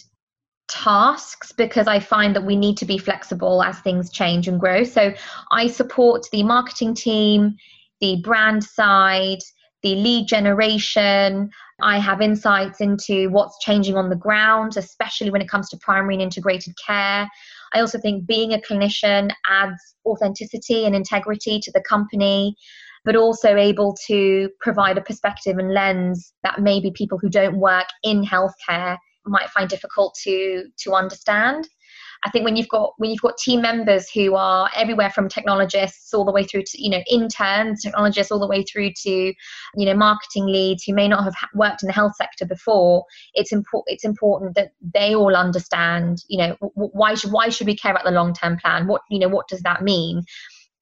tasks 0.69 1.51
because 1.51 1.87
I 1.87 1.99
find 1.99 2.35
that 2.35 2.45
we 2.45 2.55
need 2.55 2.77
to 2.77 2.85
be 2.85 2.97
flexible 2.97 3.63
as 3.63 3.79
things 3.79 4.11
change 4.11 4.47
and 4.47 4.59
grow. 4.59 4.83
So 4.83 5.13
I 5.51 5.67
support 5.67 6.25
the 6.31 6.43
marketing 6.43 6.95
team, 6.95 7.55
the 7.99 8.21
brand 8.23 8.63
side, 8.63 9.39
the 9.81 9.95
lead 9.95 10.27
generation. 10.27 11.49
I 11.81 11.99
have 11.99 12.21
insights 12.21 12.79
into 12.79 13.29
what's 13.29 13.59
changing 13.59 13.97
on 13.97 14.09
the 14.09 14.15
ground, 14.15 14.77
especially 14.77 15.31
when 15.31 15.41
it 15.41 15.49
comes 15.49 15.69
to 15.69 15.77
primary 15.77 16.15
and 16.15 16.23
integrated 16.23 16.75
care. 16.77 17.29
I 17.73 17.79
also 17.79 17.99
think 17.99 18.25
being 18.27 18.53
a 18.53 18.59
clinician 18.59 19.31
adds 19.49 19.95
authenticity 20.05 20.85
and 20.85 20.95
integrity 20.95 21.59
to 21.59 21.71
the 21.71 21.83
company, 21.87 22.55
but 23.05 23.15
also 23.15 23.55
able 23.55 23.95
to 24.07 24.49
provide 24.59 24.97
a 24.97 25.01
perspective 25.01 25.57
and 25.57 25.73
lens 25.73 26.33
that 26.43 26.61
maybe 26.61 26.91
people 26.91 27.17
who 27.17 27.29
don't 27.29 27.57
work 27.57 27.87
in 28.03 28.23
healthcare 28.23 28.97
might 29.25 29.49
find 29.49 29.69
difficult 29.69 30.15
to 30.23 30.65
to 30.79 30.93
understand. 30.93 31.67
I 32.25 32.29
think 32.29 32.45
when 32.45 32.55
you've 32.55 32.69
got 32.69 32.93
when 32.97 33.11
you've 33.11 33.21
got 33.21 33.37
team 33.37 33.61
members 33.61 34.09
who 34.09 34.35
are 34.35 34.69
everywhere 34.75 35.09
from 35.09 35.27
technologists 35.27 36.13
all 36.13 36.23
the 36.23 36.31
way 36.31 36.43
through 36.43 36.63
to 36.63 36.81
you 36.81 36.89
know 36.89 37.01
interns, 37.09 37.81
technologists 37.81 38.31
all 38.31 38.39
the 38.39 38.47
way 38.47 38.63
through 38.63 38.91
to 39.03 39.09
you 39.09 39.85
know 39.85 39.93
marketing 39.93 40.45
leads 40.45 40.83
who 40.83 40.93
may 40.93 41.07
not 41.07 41.23
have 41.23 41.35
worked 41.53 41.83
in 41.83 41.87
the 41.87 41.93
health 41.93 42.15
sector 42.15 42.45
before, 42.45 43.05
it's 43.33 43.51
important 43.51 43.93
it's 43.93 44.05
important 44.05 44.55
that 44.55 44.71
they 44.93 45.13
all 45.13 45.35
understand 45.35 46.23
you 46.27 46.37
know 46.37 46.55
why 46.75 47.13
should 47.13 47.31
why 47.31 47.49
should 47.49 47.67
we 47.67 47.75
care 47.75 47.91
about 47.91 48.05
the 48.05 48.11
long 48.11 48.33
term 48.33 48.57
plan? 48.57 48.87
What 48.87 49.01
you 49.09 49.19
know 49.19 49.29
what 49.29 49.47
does 49.47 49.61
that 49.61 49.83
mean? 49.83 50.23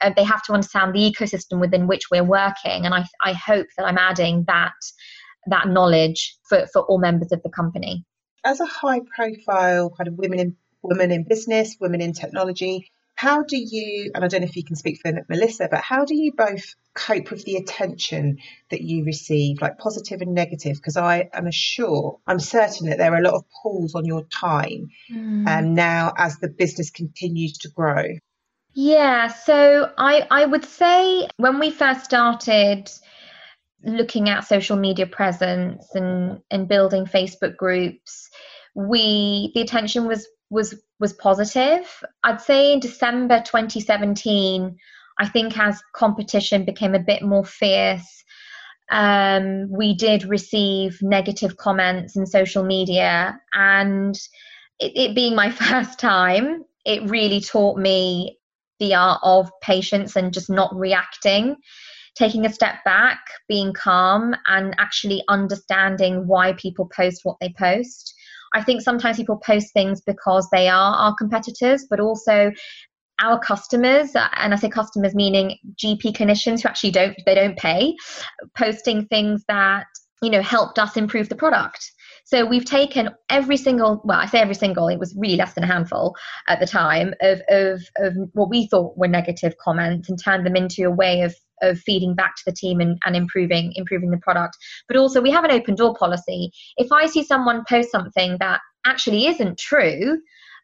Uh, 0.01 0.11
they 0.15 0.23
have 0.23 0.43
to 0.43 0.53
understand 0.53 0.95
the 0.95 0.99
ecosystem 0.99 1.59
within 1.59 1.87
which 1.87 2.09
we're 2.11 2.23
working, 2.23 2.85
and 2.85 2.93
I 2.93 3.05
I 3.21 3.33
hope 3.33 3.67
that 3.77 3.85
I'm 3.85 3.97
adding 3.97 4.43
that 4.47 4.73
that 5.47 5.67
knowledge 5.67 6.35
for, 6.47 6.67
for 6.71 6.83
all 6.83 6.99
members 6.99 7.31
of 7.31 7.41
the 7.41 7.49
company. 7.49 8.05
As 8.43 8.59
a 8.59 8.65
high 8.65 9.01
profile 9.15 9.89
kind 9.89 10.07
of 10.07 10.15
women 10.15 10.39
in 10.39 10.55
women 10.81 11.11
in 11.11 11.23
business, 11.23 11.77
women 11.79 12.01
in 12.01 12.13
technology. 12.13 12.91
How 13.15 13.43
do 13.43 13.57
you, 13.57 14.11
and 14.15 14.23
I 14.23 14.27
don't 14.27 14.41
know 14.41 14.47
if 14.47 14.55
you 14.55 14.63
can 14.63 14.75
speak 14.75 14.99
for 15.01 15.13
Melissa, 15.29 15.67
but 15.69 15.81
how 15.81 16.05
do 16.05 16.15
you 16.15 16.33
both 16.33 16.73
cope 16.95 17.29
with 17.29 17.45
the 17.45 17.57
attention 17.57 18.39
that 18.71 18.81
you 18.81 19.05
receive, 19.05 19.61
like 19.61 19.77
positive 19.77 20.21
and 20.21 20.33
negative? 20.33 20.77
Because 20.77 20.97
I 20.97 21.29
am 21.31 21.51
sure, 21.51 22.19
I'm 22.25 22.39
certain 22.39 22.89
that 22.89 22.97
there 22.97 23.13
are 23.13 23.19
a 23.19 23.23
lot 23.23 23.35
of 23.35 23.43
pulls 23.61 23.93
on 23.93 24.05
your 24.05 24.23
time 24.23 24.89
mm. 25.11 25.47
and 25.47 25.75
now 25.75 26.13
as 26.17 26.39
the 26.39 26.47
business 26.47 26.89
continues 26.89 27.59
to 27.59 27.69
grow. 27.69 28.05
Yeah, 28.73 29.27
so 29.27 29.91
I, 29.97 30.25
I 30.31 30.45
would 30.45 30.65
say 30.65 31.27
when 31.37 31.59
we 31.59 31.69
first 31.71 32.05
started 32.05 32.89
looking 33.83 34.29
at 34.29 34.47
social 34.47 34.77
media 34.77 35.07
presence 35.07 35.93
and, 35.93 36.41
and 36.49 36.67
building 36.67 37.05
Facebook 37.05 37.57
groups, 37.57 38.29
we 38.73 39.51
the 39.53 39.61
attention 39.61 40.07
was 40.07 40.27
was 40.51 40.75
was 40.99 41.13
positive. 41.13 42.03
I'd 42.23 42.41
say 42.41 42.73
in 42.73 42.79
December 42.79 43.39
2017, 43.39 44.77
I 45.17 45.27
think 45.27 45.57
as 45.57 45.81
competition 45.95 46.65
became 46.65 46.93
a 46.93 46.99
bit 46.99 47.23
more 47.23 47.45
fierce, 47.45 48.23
um, 48.91 49.71
we 49.71 49.95
did 49.95 50.25
receive 50.25 51.01
negative 51.01 51.57
comments 51.57 52.15
in 52.15 52.27
social 52.27 52.63
media, 52.63 53.39
and 53.53 54.15
it, 54.79 54.91
it 54.95 55.15
being 55.15 55.35
my 55.35 55.49
first 55.63 55.97
time, 55.97 56.65
it 56.85 57.09
really 57.09 57.41
taught 57.41 57.79
me 57.79 58.37
the 58.79 58.93
art 58.93 59.19
of 59.23 59.49
patience 59.61 60.15
and 60.15 60.33
just 60.33 60.49
not 60.49 60.75
reacting 60.75 61.55
taking 62.15 62.45
a 62.45 62.53
step 62.53 62.75
back, 62.83 63.19
being 63.47 63.73
calm, 63.73 64.35
and 64.47 64.75
actually 64.77 65.23
understanding 65.27 66.27
why 66.27 66.53
people 66.53 66.89
post 66.95 67.21
what 67.23 67.37
they 67.39 67.53
post. 67.57 68.13
I 68.53 68.63
think 68.63 68.81
sometimes 68.81 69.17
people 69.17 69.37
post 69.37 69.73
things 69.73 70.01
because 70.01 70.47
they 70.51 70.67
are 70.67 70.95
our 70.95 71.15
competitors, 71.15 71.85
but 71.89 71.99
also 71.99 72.51
our 73.21 73.39
customers 73.39 74.09
and 74.15 74.53
i 74.53 74.55
say 74.55 74.69
customers 74.69 75.13
meaning 75.13 75.55
gp 75.81 76.01
clinicians 76.15 76.61
who 76.61 76.69
actually 76.69 76.91
don't 76.91 77.15
they 77.25 77.35
don't 77.35 77.57
pay 77.57 77.95
posting 78.57 79.05
things 79.07 79.43
that 79.47 79.85
you 80.21 80.29
know 80.29 80.41
helped 80.41 80.79
us 80.79 80.97
improve 80.97 81.29
the 81.29 81.35
product 81.35 81.91
so 82.31 82.45
we've 82.45 82.65
taken 82.65 83.09
every 83.29 83.57
single 83.57 84.01
well 84.05 84.19
i 84.19 84.25
say 84.25 84.39
every 84.39 84.55
single 84.55 84.87
it 84.87 84.97
was 84.97 85.13
really 85.17 85.35
less 85.35 85.53
than 85.53 85.63
a 85.63 85.67
handful 85.67 86.15
at 86.47 86.59
the 86.59 86.65
time 86.65 87.13
of 87.21 87.41
of, 87.49 87.81
of 87.97 88.13
what 88.33 88.49
we 88.49 88.67
thought 88.67 88.97
were 88.97 89.07
negative 89.07 89.53
comments 89.63 90.09
and 90.09 90.21
turned 90.23 90.45
them 90.45 90.55
into 90.55 90.83
a 90.83 90.91
way 90.91 91.21
of 91.21 91.35
of 91.61 91.79
feeding 91.79 92.15
back 92.15 92.35
to 92.35 92.41
the 92.47 92.51
team 92.51 92.79
and, 92.79 92.97
and 93.05 93.15
improving 93.15 93.71
improving 93.75 94.09
the 94.09 94.17
product. 94.17 94.57
But 94.87 94.97
also 94.97 95.21
we 95.21 95.29
have 95.29 95.43
an 95.43 95.51
open 95.51 95.75
door 95.75 95.93
policy. 95.93 96.51
If 96.77 96.91
i 96.91 97.05
see 97.05 97.23
someone 97.23 97.63
post 97.69 97.91
something 97.91 98.37
that 98.39 98.61
actually 98.85 99.27
isn't 99.27 99.59
true 99.59 100.19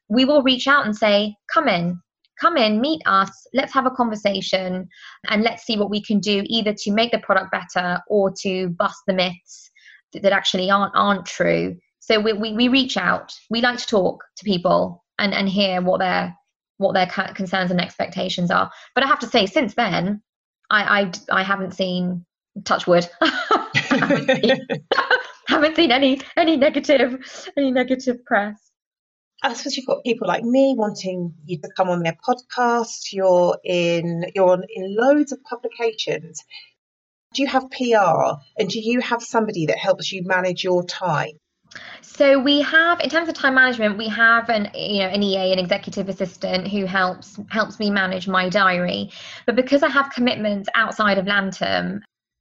we 0.10 0.26
will 0.26 0.42
reach 0.42 0.68
out 0.68 0.86
and 0.86 0.96
say 0.96 1.36
come 1.54 1.68
in 1.68 2.02
come 2.40 2.58
in 2.58 2.82
meet 2.82 3.02
us 3.06 3.30
let's 3.54 3.74
have 3.74 3.86
a 3.86 3.92
conversation 3.92 4.88
and 5.30 5.44
let's 5.44 5.64
see 5.64 5.78
what 5.78 5.90
we 5.90 6.02
can 6.02 6.20
do 6.20 6.44
either 6.46 6.74
to 6.74 6.92
make 6.92 7.12
the 7.12 7.20
product 7.20 7.52
better 7.52 8.00
or 8.08 8.32
to 8.42 8.70
bust 8.70 8.98
the 9.06 9.14
myths 9.14 9.67
that, 10.14 10.24
that 10.24 10.34
actually 10.34 10.70
aren't 10.70 10.96
aren't 10.96 11.26
true 11.26 11.76
so 12.00 12.20
we, 12.20 12.34
we, 12.34 12.54
we 12.54 12.68
reach 12.68 12.98
out 12.98 13.34
we 13.50 13.62
like 13.62 13.80
to 13.80 13.88
talk 13.88 14.24
to 14.38 14.46
people 14.46 15.04
and 15.20 15.34
and 15.34 15.50
hear 15.50 15.82
what 15.82 16.00
their 16.00 16.36
what 16.78 16.94
their 16.94 17.08
concerns 17.08 17.72
and 17.72 17.82
expectations 17.82 18.52
are 18.52 18.70
but 18.96 19.04
i 19.04 19.08
have 19.08 19.20
to 19.20 19.28
say 19.28 19.46
since 19.46 19.74
then 19.74 20.22
I 20.70 21.12
I, 21.30 21.40
I 21.40 21.44
haven't 21.44 21.74
seen 21.74 22.26
touch 22.64 22.88
wood. 22.88 23.08
haven't, 25.48 25.76
seen, 25.76 25.92
any 25.92 26.22
any 26.36 26.58
negative 26.58 27.50
any 27.58 27.72
negative 27.72 28.24
press. 28.26 28.60
I 29.44 29.54
suppose 29.54 29.78
you've 29.78 29.86
got 29.86 30.04
people 30.04 30.28
like 30.28 30.44
me 30.44 30.74
wanting 30.78 31.34
you 31.46 31.60
to 31.60 31.70
come 31.78 31.90
on 31.90 32.02
their 32.04 32.18
podcast. 32.28 33.14
You're 33.14 33.58
in 33.64 34.26
you're 34.36 34.52
on, 34.52 34.64
in 34.74 34.96
loads 34.96 35.32
of 35.32 35.44
publications. 35.44 36.44
Do 37.34 37.42
you 37.42 37.48
have 37.48 37.70
PR 37.72 38.40
and 38.58 38.70
do 38.70 38.80
you 38.80 39.00
have 39.02 39.22
somebody 39.22 39.68
that 39.68 39.78
helps 39.78 40.12
you 40.12 40.24
manage 40.24 40.64
your 40.64 40.84
time? 40.86 41.34
So 42.02 42.40
we 42.40 42.62
have, 42.62 43.00
in 43.02 43.10
terms 43.10 43.28
of 43.30 43.36
time 43.36 43.56
management, 43.56 43.98
we 43.98 44.08
have 44.08 44.50
an 44.50 44.72
you 44.74 45.00
know 45.00 45.10
an 45.10 45.22
EA, 45.22 45.54
an 45.54 45.60
executive 45.60 46.10
assistant 46.10 46.68
who 46.68 46.86
helps 46.86 47.40
helps 47.50 47.80
me 47.80 47.90
manage 47.90 48.28
my 48.28 48.50
diary. 48.50 49.12
But 49.46 49.56
because 49.56 49.84
I 49.84 49.90
have 49.90 50.12
commitments 50.12 50.70
outside 50.76 51.18
of 51.18 51.26
Lantum, 51.26 52.00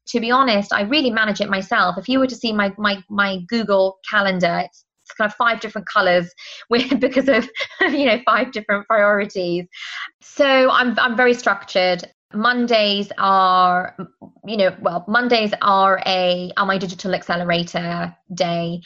to 0.08 0.20
be 0.20 0.30
honest, 0.30 0.72
I 0.72 0.82
really 0.82 1.10
manage 1.10 1.40
it 1.40 1.50
myself. 1.50 1.98
If 1.98 2.08
you 2.08 2.18
were 2.18 2.26
to 2.26 2.36
see 2.36 2.52
my 2.52 2.72
my 2.78 3.02
my 3.10 3.38
Google 3.48 3.98
calendar, 4.08 4.62
it's 4.64 4.84
kind 5.18 5.30
of 5.30 5.34
five 5.34 5.60
different 5.60 5.88
colors 5.88 6.32
with 6.70 7.00
because 7.00 7.28
of 7.28 7.48
you 7.80 8.06
know 8.06 8.20
five 8.24 8.52
different 8.52 8.86
priorities. 8.86 9.66
So 10.22 10.70
I'm 10.70 10.98
I'm 10.98 11.16
very 11.16 11.34
structured. 11.34 12.10
Mondays 12.36 13.10
are, 13.18 13.96
you 14.46 14.56
know, 14.56 14.76
well, 14.80 15.04
Mondays 15.08 15.52
are 15.62 16.00
a 16.06 16.52
are 16.56 16.66
my 16.66 16.78
digital 16.78 17.14
accelerator 17.14 18.16
day. 18.32 18.80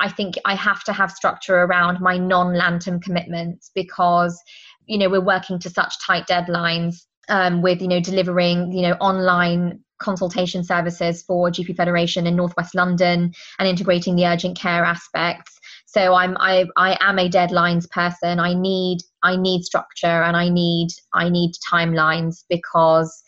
I 0.00 0.10
think 0.10 0.36
I 0.44 0.54
have 0.54 0.84
to 0.84 0.92
have 0.92 1.10
structure 1.10 1.56
around 1.56 2.00
my 2.00 2.18
non 2.18 2.54
Lantum 2.54 3.02
commitments 3.02 3.70
because, 3.74 4.40
you 4.86 4.98
know, 4.98 5.08
we're 5.08 5.20
working 5.24 5.58
to 5.60 5.70
such 5.70 5.94
tight 6.04 6.26
deadlines 6.26 6.96
um, 7.28 7.62
with, 7.62 7.80
you 7.82 7.88
know, 7.88 8.00
delivering, 8.00 8.72
you 8.72 8.82
know, 8.82 8.94
online 8.94 9.80
consultation 9.98 10.62
services 10.62 11.22
for 11.22 11.50
GP 11.50 11.76
Federation 11.76 12.26
in 12.26 12.36
Northwest 12.36 12.74
London 12.74 13.32
and 13.58 13.68
integrating 13.68 14.16
the 14.16 14.26
urgent 14.26 14.56
care 14.56 14.84
aspects. 14.84 15.57
So 15.90 16.12
I'm 16.12 16.36
I 16.38 16.66
I 16.76 16.98
am 17.00 17.18
a 17.18 17.30
deadlines 17.30 17.88
person. 17.88 18.38
I 18.38 18.52
need 18.52 18.98
I 19.22 19.36
need 19.36 19.64
structure 19.64 20.22
and 20.22 20.36
I 20.36 20.50
need 20.50 20.88
I 21.14 21.30
need 21.30 21.52
timelines 21.72 22.44
because 22.50 23.22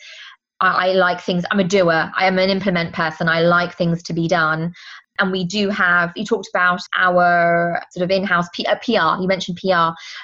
I, 0.60 0.88
I 0.88 0.92
like 0.92 1.22
things. 1.22 1.44
I'm 1.50 1.60
a 1.60 1.64
doer. 1.64 2.12
I 2.14 2.26
am 2.26 2.38
an 2.38 2.50
implement 2.50 2.92
person. 2.92 3.30
I 3.30 3.40
like 3.40 3.74
things 3.76 4.02
to 4.04 4.12
be 4.12 4.28
done 4.28 4.74
and 5.20 5.30
we 5.30 5.44
do 5.44 5.68
have 5.68 6.10
you 6.16 6.24
talked 6.24 6.48
about 6.52 6.80
our 6.96 7.80
sort 7.92 8.02
of 8.02 8.10
in-house 8.10 8.48
P, 8.52 8.66
uh, 8.66 8.76
pr 8.76 9.20
you 9.20 9.28
mentioned 9.28 9.58
pr 9.60 9.72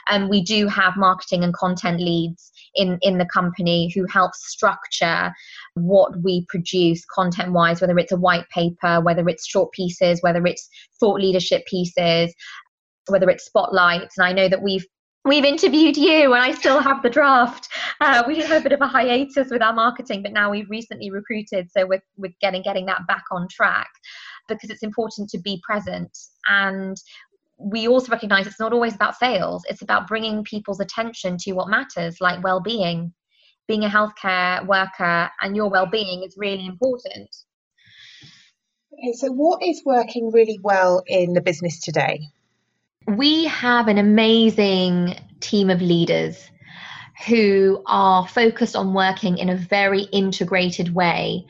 and 0.08 0.24
um, 0.24 0.28
we 0.28 0.42
do 0.42 0.66
have 0.66 0.96
marketing 0.96 1.44
and 1.44 1.54
content 1.54 2.00
leads 2.00 2.50
in 2.74 2.98
in 3.02 3.18
the 3.18 3.26
company 3.26 3.92
who 3.94 4.06
help 4.06 4.34
structure 4.34 5.32
what 5.74 6.12
we 6.22 6.44
produce 6.48 7.04
content 7.04 7.52
wise 7.52 7.80
whether 7.80 7.98
it's 7.98 8.12
a 8.12 8.16
white 8.16 8.48
paper 8.48 9.00
whether 9.00 9.28
it's 9.28 9.46
short 9.46 9.70
pieces 9.72 10.20
whether 10.22 10.44
it's 10.46 10.68
thought 10.98 11.20
leadership 11.20 11.64
pieces 11.66 12.34
whether 13.08 13.30
it's 13.30 13.44
spotlights. 13.44 14.18
And 14.18 14.26
i 14.26 14.32
know 14.32 14.48
that 14.48 14.62
we've 14.62 14.84
we've 15.24 15.44
interviewed 15.44 15.96
you 15.96 16.32
and 16.34 16.42
I 16.42 16.52
still 16.52 16.78
have 16.78 17.02
the 17.02 17.10
draft. 17.10 17.68
Uh, 18.00 18.22
we 18.28 18.36
did 18.36 18.46
have 18.46 18.60
a 18.60 18.62
bit 18.62 18.70
of 18.70 18.80
a 18.80 18.86
hiatus 18.86 19.50
with 19.50 19.60
our 19.60 19.72
marketing, 19.72 20.22
but 20.22 20.32
now 20.32 20.50
we've 20.50 20.70
recently 20.70 21.10
recruited, 21.10 21.68
so 21.76 21.84
we're, 21.84 22.02
we're 22.16 22.32
getting 22.40 22.62
getting 22.62 22.86
that 22.86 23.08
back 23.08 23.24
on 23.32 23.48
track 23.48 23.88
because 24.48 24.70
it's 24.70 24.82
important 24.82 25.30
to 25.30 25.38
be 25.38 25.62
present. 25.64 26.16
And 26.48 26.96
we 27.58 27.88
also 27.88 28.12
recognize 28.12 28.46
it's 28.46 28.60
not 28.60 28.72
always 28.72 28.94
about 28.94 29.16
sales. 29.16 29.64
It's 29.68 29.82
about 29.82 30.08
bringing 30.08 30.44
people's 30.44 30.80
attention 30.80 31.36
to 31.38 31.52
what 31.52 31.68
matters 31.68 32.20
like 32.20 32.42
well-being. 32.42 33.12
Being 33.66 33.84
a 33.84 33.88
healthcare 33.88 34.64
worker 34.66 35.30
and 35.40 35.56
your 35.56 35.68
well-being 35.68 36.22
is 36.22 36.36
really 36.36 36.66
important. 36.66 37.34
Okay 38.92 39.12
so 39.12 39.30
what 39.32 39.62
is 39.62 39.82
working 39.84 40.30
really 40.32 40.58
well 40.62 41.02
in 41.06 41.32
the 41.32 41.40
business 41.40 41.80
today? 41.80 42.20
We 43.06 43.44
have 43.46 43.88
an 43.88 43.98
amazing 43.98 45.16
team 45.40 45.70
of 45.70 45.82
leaders 45.82 46.50
who 47.26 47.82
are 47.86 48.26
focused 48.26 48.76
on 48.76 48.94
working 48.94 49.38
in 49.38 49.48
a 49.48 49.56
very 49.56 50.02
integrated 50.02 50.94
way 50.94 51.46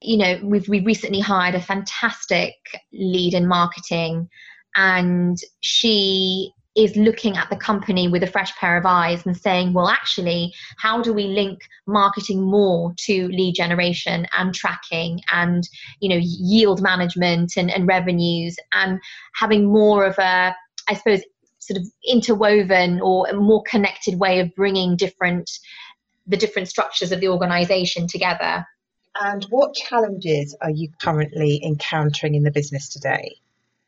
you 0.00 0.16
know 0.16 0.38
we've 0.42 0.68
we 0.68 0.80
recently 0.80 1.20
hired 1.20 1.54
a 1.54 1.60
fantastic 1.60 2.54
lead 2.92 3.34
in 3.34 3.46
marketing 3.46 4.28
and 4.76 5.38
she 5.60 6.52
is 6.76 6.94
looking 6.96 7.36
at 7.36 7.50
the 7.50 7.56
company 7.56 8.06
with 8.06 8.22
a 8.22 8.28
fresh 8.28 8.54
pair 8.56 8.76
of 8.76 8.86
eyes 8.86 9.26
and 9.26 9.36
saying 9.36 9.72
well 9.72 9.88
actually 9.88 10.52
how 10.78 11.02
do 11.02 11.12
we 11.12 11.24
link 11.24 11.60
marketing 11.86 12.40
more 12.40 12.94
to 12.96 13.28
lead 13.28 13.54
generation 13.54 14.26
and 14.38 14.54
tracking 14.54 15.20
and 15.32 15.68
you 16.00 16.08
know 16.08 16.20
yield 16.20 16.80
management 16.80 17.52
and, 17.56 17.70
and 17.70 17.86
revenues 17.86 18.56
and 18.72 19.00
having 19.34 19.70
more 19.70 20.04
of 20.04 20.16
a 20.18 20.54
i 20.88 20.94
suppose 20.94 21.20
sort 21.58 21.78
of 21.78 21.86
interwoven 22.08 23.00
or 23.02 23.30
more 23.34 23.62
connected 23.68 24.18
way 24.18 24.40
of 24.40 24.54
bringing 24.54 24.96
different 24.96 25.50
the 26.26 26.36
different 26.36 26.68
structures 26.68 27.12
of 27.12 27.20
the 27.20 27.28
organization 27.28 28.06
together 28.06 28.64
and 29.20 29.44
what 29.50 29.74
challenges 29.74 30.56
are 30.60 30.70
you 30.70 30.88
currently 31.02 31.60
encountering 31.64 32.34
in 32.34 32.42
the 32.42 32.50
business 32.50 32.88
today? 32.88 33.36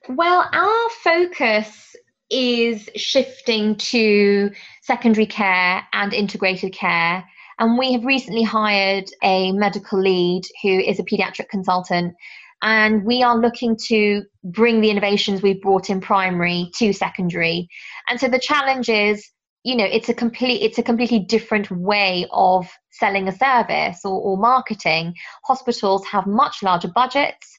Well, 0.09 0.49
our 0.53 0.91
focus 1.03 1.95
is 2.31 2.89
shifting 2.97 3.77
to 3.77 4.51
secondary 4.83 5.27
care 5.27 5.87
and 5.93 6.13
integrated 6.13 6.73
care. 6.73 7.25
And 7.59 7.79
we 7.79 7.93
have 7.93 8.05
recently 8.05 8.43
hired 8.43 9.05
a 9.23 9.53
medical 9.53 10.01
lead 10.01 10.43
who 10.63 10.81
is 10.81 10.99
a 10.99 11.05
pediatric 11.05 11.49
consultant. 11.51 12.15
And 12.63 13.05
we 13.05 13.23
are 13.23 13.37
looking 13.37 13.77
to 13.89 14.23
bring 14.43 14.81
the 14.81 14.91
innovations 14.91 15.43
we've 15.43 15.61
brought 15.61 15.91
in 15.91 16.01
primary 16.01 16.71
to 16.77 16.93
secondary. 16.93 17.69
And 18.09 18.19
so 18.19 18.29
the 18.29 18.39
challenge 18.39 18.89
is 18.89 19.29
you 19.65 19.77
know 19.77 19.85
it's 19.85 20.09
a 20.09 20.15
complete 20.15 20.63
it's 20.63 20.79
a 20.79 20.83
completely 20.83 21.21
different 21.21 21.71
way 21.71 22.27
of 22.33 22.69
selling 22.93 23.29
a 23.29 23.33
service 23.33 24.01
or, 24.05 24.21
or 24.21 24.37
marketing 24.37 25.15
hospitals 25.45 26.05
have 26.07 26.27
much 26.27 26.63
larger 26.63 26.89
budgets 26.89 27.59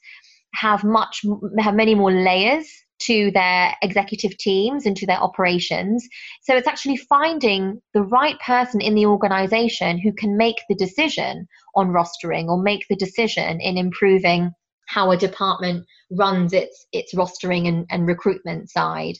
have 0.54 0.84
much 0.84 1.22
have 1.58 1.74
many 1.74 1.94
more 1.94 2.12
layers 2.12 2.66
to 3.00 3.30
their 3.32 3.74
executive 3.82 4.36
teams 4.38 4.86
and 4.86 4.96
to 4.96 5.06
their 5.06 5.18
operations. 5.18 6.06
So 6.42 6.56
it's 6.56 6.68
actually 6.68 6.96
finding 6.96 7.82
the 7.92 8.02
right 8.02 8.38
person 8.38 8.80
in 8.80 8.94
the 8.94 9.06
organization 9.06 9.98
who 9.98 10.12
can 10.12 10.36
make 10.36 10.56
the 10.68 10.76
decision 10.76 11.46
on 11.74 11.88
rostering 11.88 12.46
or 12.46 12.62
make 12.62 12.86
the 12.88 12.96
decision 12.96 13.60
in 13.60 13.76
improving 13.76 14.52
how 14.86 15.10
a 15.10 15.16
department 15.16 15.84
runs 16.10 16.52
its 16.52 16.86
its 16.92 17.14
rostering 17.14 17.66
and, 17.66 17.86
and 17.90 18.06
recruitment 18.06 18.70
side. 18.70 19.16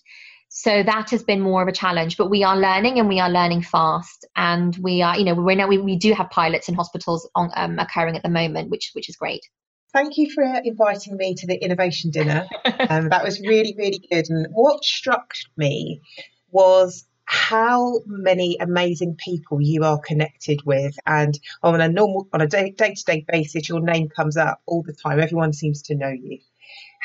So 0.56 0.84
that 0.84 1.10
has 1.10 1.24
been 1.24 1.40
more 1.40 1.62
of 1.62 1.68
a 1.68 1.72
challenge, 1.72 2.16
but 2.16 2.30
we 2.30 2.44
are 2.44 2.56
learning 2.56 3.00
and 3.00 3.08
we 3.08 3.18
are 3.18 3.28
learning 3.28 3.62
fast. 3.62 4.24
And 4.36 4.76
we 4.76 5.02
are, 5.02 5.18
you 5.18 5.24
know, 5.24 5.34
we 5.34 5.56
know 5.56 5.66
we, 5.66 5.78
we 5.78 5.96
do 5.96 6.12
have 6.12 6.30
pilots 6.30 6.68
in 6.68 6.76
hospitals 6.76 7.28
on, 7.34 7.50
um, 7.56 7.80
occurring 7.80 8.16
at 8.16 8.22
the 8.22 8.28
moment, 8.28 8.70
which 8.70 8.92
which 8.94 9.08
is 9.08 9.16
great 9.16 9.44
thank 9.92 10.18
you 10.18 10.28
for 10.28 10.42
inviting 10.64 11.16
me 11.16 11.36
to 11.36 11.46
the 11.46 11.54
innovation 11.54 12.10
dinner. 12.10 12.44
Um, 12.90 13.08
that 13.08 13.24
was 13.24 13.40
really, 13.40 13.74
really 13.78 14.04
good. 14.10 14.28
And 14.28 14.48
what 14.50 14.84
struck 14.84 15.32
me 15.56 16.02
was 16.50 17.06
how 17.24 18.00
many 18.06 18.56
amazing 18.60 19.16
people 19.16 19.60
you 19.60 19.82
are 19.84 19.98
connected 19.98 20.60
with 20.66 20.94
and 21.06 21.38
on 21.62 21.80
a 21.80 21.88
normal 21.88 22.28
on 22.32 22.40
a 22.40 22.46
day 22.46 22.70
to 22.70 23.04
day 23.06 23.24
basis 23.26 23.68
your 23.68 23.80
name 23.80 24.08
comes 24.08 24.36
up 24.36 24.60
all 24.66 24.82
the 24.82 24.92
time 24.92 25.18
everyone 25.20 25.52
seems 25.52 25.80
to 25.80 25.94
know 25.94 26.10
you 26.10 26.38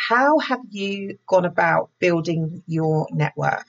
how 0.07 0.39
have 0.39 0.61
you 0.69 1.17
gone 1.27 1.45
about 1.45 1.89
building 1.99 2.63
your 2.67 3.07
network 3.11 3.67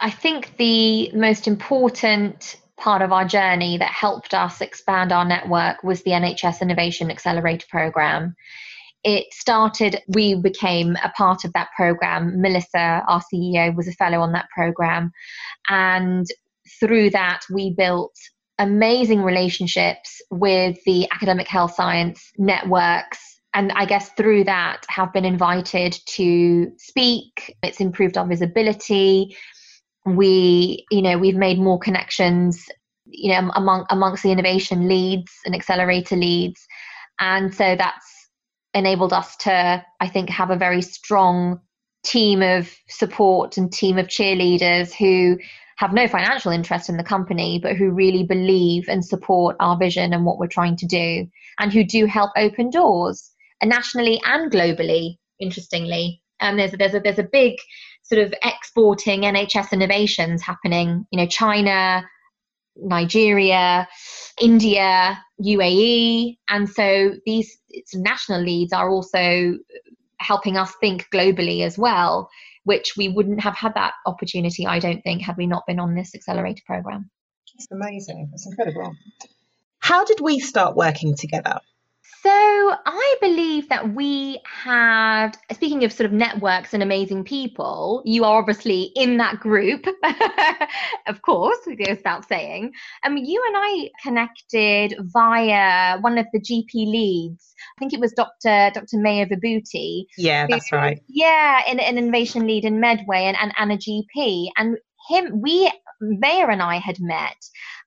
i 0.00 0.10
think 0.10 0.56
the 0.56 1.10
most 1.12 1.46
important 1.46 2.56
part 2.78 3.02
of 3.02 3.12
our 3.12 3.24
journey 3.24 3.76
that 3.76 3.90
helped 3.90 4.32
us 4.32 4.60
expand 4.60 5.12
our 5.12 5.24
network 5.24 5.82
was 5.82 6.02
the 6.02 6.12
NHS 6.12 6.62
Innovation 6.62 7.10
Accelerator 7.10 7.66
Program. 7.68 8.34
It 9.04 9.26
started, 9.32 10.00
we 10.08 10.34
became 10.36 10.96
a 11.02 11.10
part 11.10 11.44
of 11.44 11.52
that 11.52 11.68
program. 11.76 12.40
Melissa, 12.40 13.02
our 13.06 13.22
CEO, 13.32 13.74
was 13.76 13.88
a 13.88 13.92
fellow 13.92 14.20
on 14.20 14.32
that 14.32 14.48
program. 14.54 15.12
And 15.68 16.26
through 16.80 17.10
that, 17.10 17.42
we 17.52 17.74
built 17.74 18.14
amazing 18.58 19.22
relationships 19.22 20.20
with 20.30 20.78
the 20.84 21.08
academic 21.12 21.48
health 21.48 21.74
science 21.74 22.32
networks 22.38 23.37
and 23.58 23.72
I 23.72 23.86
guess 23.86 24.10
through 24.10 24.44
that 24.44 24.86
have 24.88 25.12
been 25.12 25.24
invited 25.24 25.98
to 26.06 26.70
speak. 26.78 27.56
It's 27.64 27.80
improved 27.80 28.16
our 28.16 28.26
visibility. 28.26 29.36
We 30.06 30.86
you 30.92 31.02
know 31.02 31.18
we've 31.18 31.34
made 31.36 31.58
more 31.58 31.78
connections 31.78 32.64
you 33.06 33.32
know 33.32 33.50
among 33.56 33.84
amongst 33.90 34.22
the 34.22 34.30
innovation 34.30 34.86
leads 34.86 35.32
and 35.44 35.56
accelerator 35.56 36.14
leads. 36.14 36.64
And 37.18 37.52
so 37.52 37.74
that's 37.74 38.06
enabled 38.74 39.12
us 39.12 39.34
to 39.36 39.84
i 40.00 40.06
think 40.06 40.28
have 40.28 40.50
a 40.50 40.56
very 40.56 40.82
strong 40.82 41.58
team 42.04 42.42
of 42.42 42.70
support 42.88 43.56
and 43.56 43.72
team 43.72 43.98
of 43.98 44.06
cheerleaders 44.06 44.92
who 44.92 45.38
have 45.78 45.94
no 45.94 46.06
financial 46.06 46.52
interest 46.52 46.90
in 46.90 46.98
the 46.98 47.02
company 47.02 47.58
but 47.62 47.76
who 47.76 47.90
really 47.90 48.24
believe 48.24 48.84
and 48.88 49.04
support 49.04 49.56
our 49.58 49.76
vision 49.78 50.12
and 50.12 50.26
what 50.26 50.38
we're 50.38 50.46
trying 50.46 50.76
to 50.76 50.86
do 50.86 51.26
and 51.58 51.72
who 51.72 51.82
do 51.82 52.04
help 52.04 52.30
open 52.36 52.68
doors 52.68 53.32
Uh, 53.62 53.66
nationally 53.66 54.20
and 54.24 54.50
globally 54.50 55.16
interestingly 55.40 56.22
and 56.40 56.58
there's 56.58 56.74
a, 56.74 56.76
there's 56.76 56.94
a 56.94 57.00
there's 57.00 57.18
a 57.18 57.28
big 57.30 57.54
sort 58.02 58.22
of 58.22 58.34
exporting 58.42 59.22
NHS 59.22 59.72
innovations 59.72 60.42
happening. 60.42 61.06
You 61.10 61.18
know, 61.18 61.26
China, 61.26 62.04
Nigeria, 62.76 63.88
India, 64.40 65.22
UAE, 65.42 66.38
and 66.48 66.68
so 66.68 67.14
these 67.26 67.58
national 67.94 68.42
leads 68.42 68.72
are 68.72 68.88
also 68.88 69.54
helping 70.20 70.56
us 70.56 70.72
think 70.80 71.06
globally 71.12 71.64
as 71.64 71.78
well, 71.78 72.28
which 72.64 72.94
we 72.96 73.08
wouldn't 73.08 73.40
have 73.40 73.54
had 73.54 73.74
that 73.74 73.94
opportunity, 74.06 74.66
I 74.66 74.78
don't 74.78 75.02
think, 75.02 75.22
had 75.22 75.36
we 75.36 75.46
not 75.46 75.64
been 75.66 75.78
on 75.78 75.94
this 75.94 76.14
accelerator 76.14 76.62
program. 76.66 77.10
It's 77.54 77.68
amazing. 77.70 78.30
It's 78.32 78.46
incredible. 78.46 78.94
How 79.80 80.04
did 80.04 80.20
we 80.20 80.40
start 80.40 80.76
working 80.76 81.14
together? 81.16 81.60
So 82.22 82.30
I 82.30 83.16
believe 83.20 83.68
that 83.68 83.94
we 83.94 84.40
had, 84.44 85.32
speaking 85.52 85.84
of 85.84 85.92
sort 85.92 86.06
of 86.06 86.12
networks 86.12 86.74
and 86.74 86.82
amazing 86.82 87.22
people, 87.22 88.02
you 88.04 88.24
are 88.24 88.40
obviously 88.40 88.90
in 88.96 89.18
that 89.18 89.38
group, 89.38 89.86
of 91.06 91.22
course, 91.22 91.58
it 91.66 91.76
goes 91.76 91.98
without 91.98 92.26
saying. 92.28 92.72
Um, 93.04 93.16
you 93.16 93.40
and 93.46 93.56
I 93.56 93.90
connected 94.02 94.96
via 95.12 95.98
one 96.00 96.18
of 96.18 96.26
the 96.32 96.40
GP 96.40 96.90
leads. 96.90 97.54
I 97.76 97.78
think 97.78 97.92
it 97.92 98.00
was 98.00 98.12
Dr. 98.12 98.72
Dr. 98.74 98.96
Mayur 98.96 99.30
Vibhuti. 99.30 100.06
Yeah, 100.16 100.46
who, 100.46 100.52
that's 100.52 100.72
right. 100.72 101.00
Yeah, 101.08 101.62
an, 101.68 101.78
an 101.78 101.98
innovation 101.98 102.48
lead 102.48 102.64
in 102.64 102.80
Medway 102.80 103.24
and, 103.24 103.36
and, 103.40 103.52
and 103.56 103.72
a 103.72 103.76
GP. 103.76 104.48
And 104.56 104.76
him, 105.08 105.40
we, 105.40 105.70
Mayur 106.02 106.52
and 106.52 106.62
I 106.62 106.76
had 106.76 107.00
met 107.00 107.36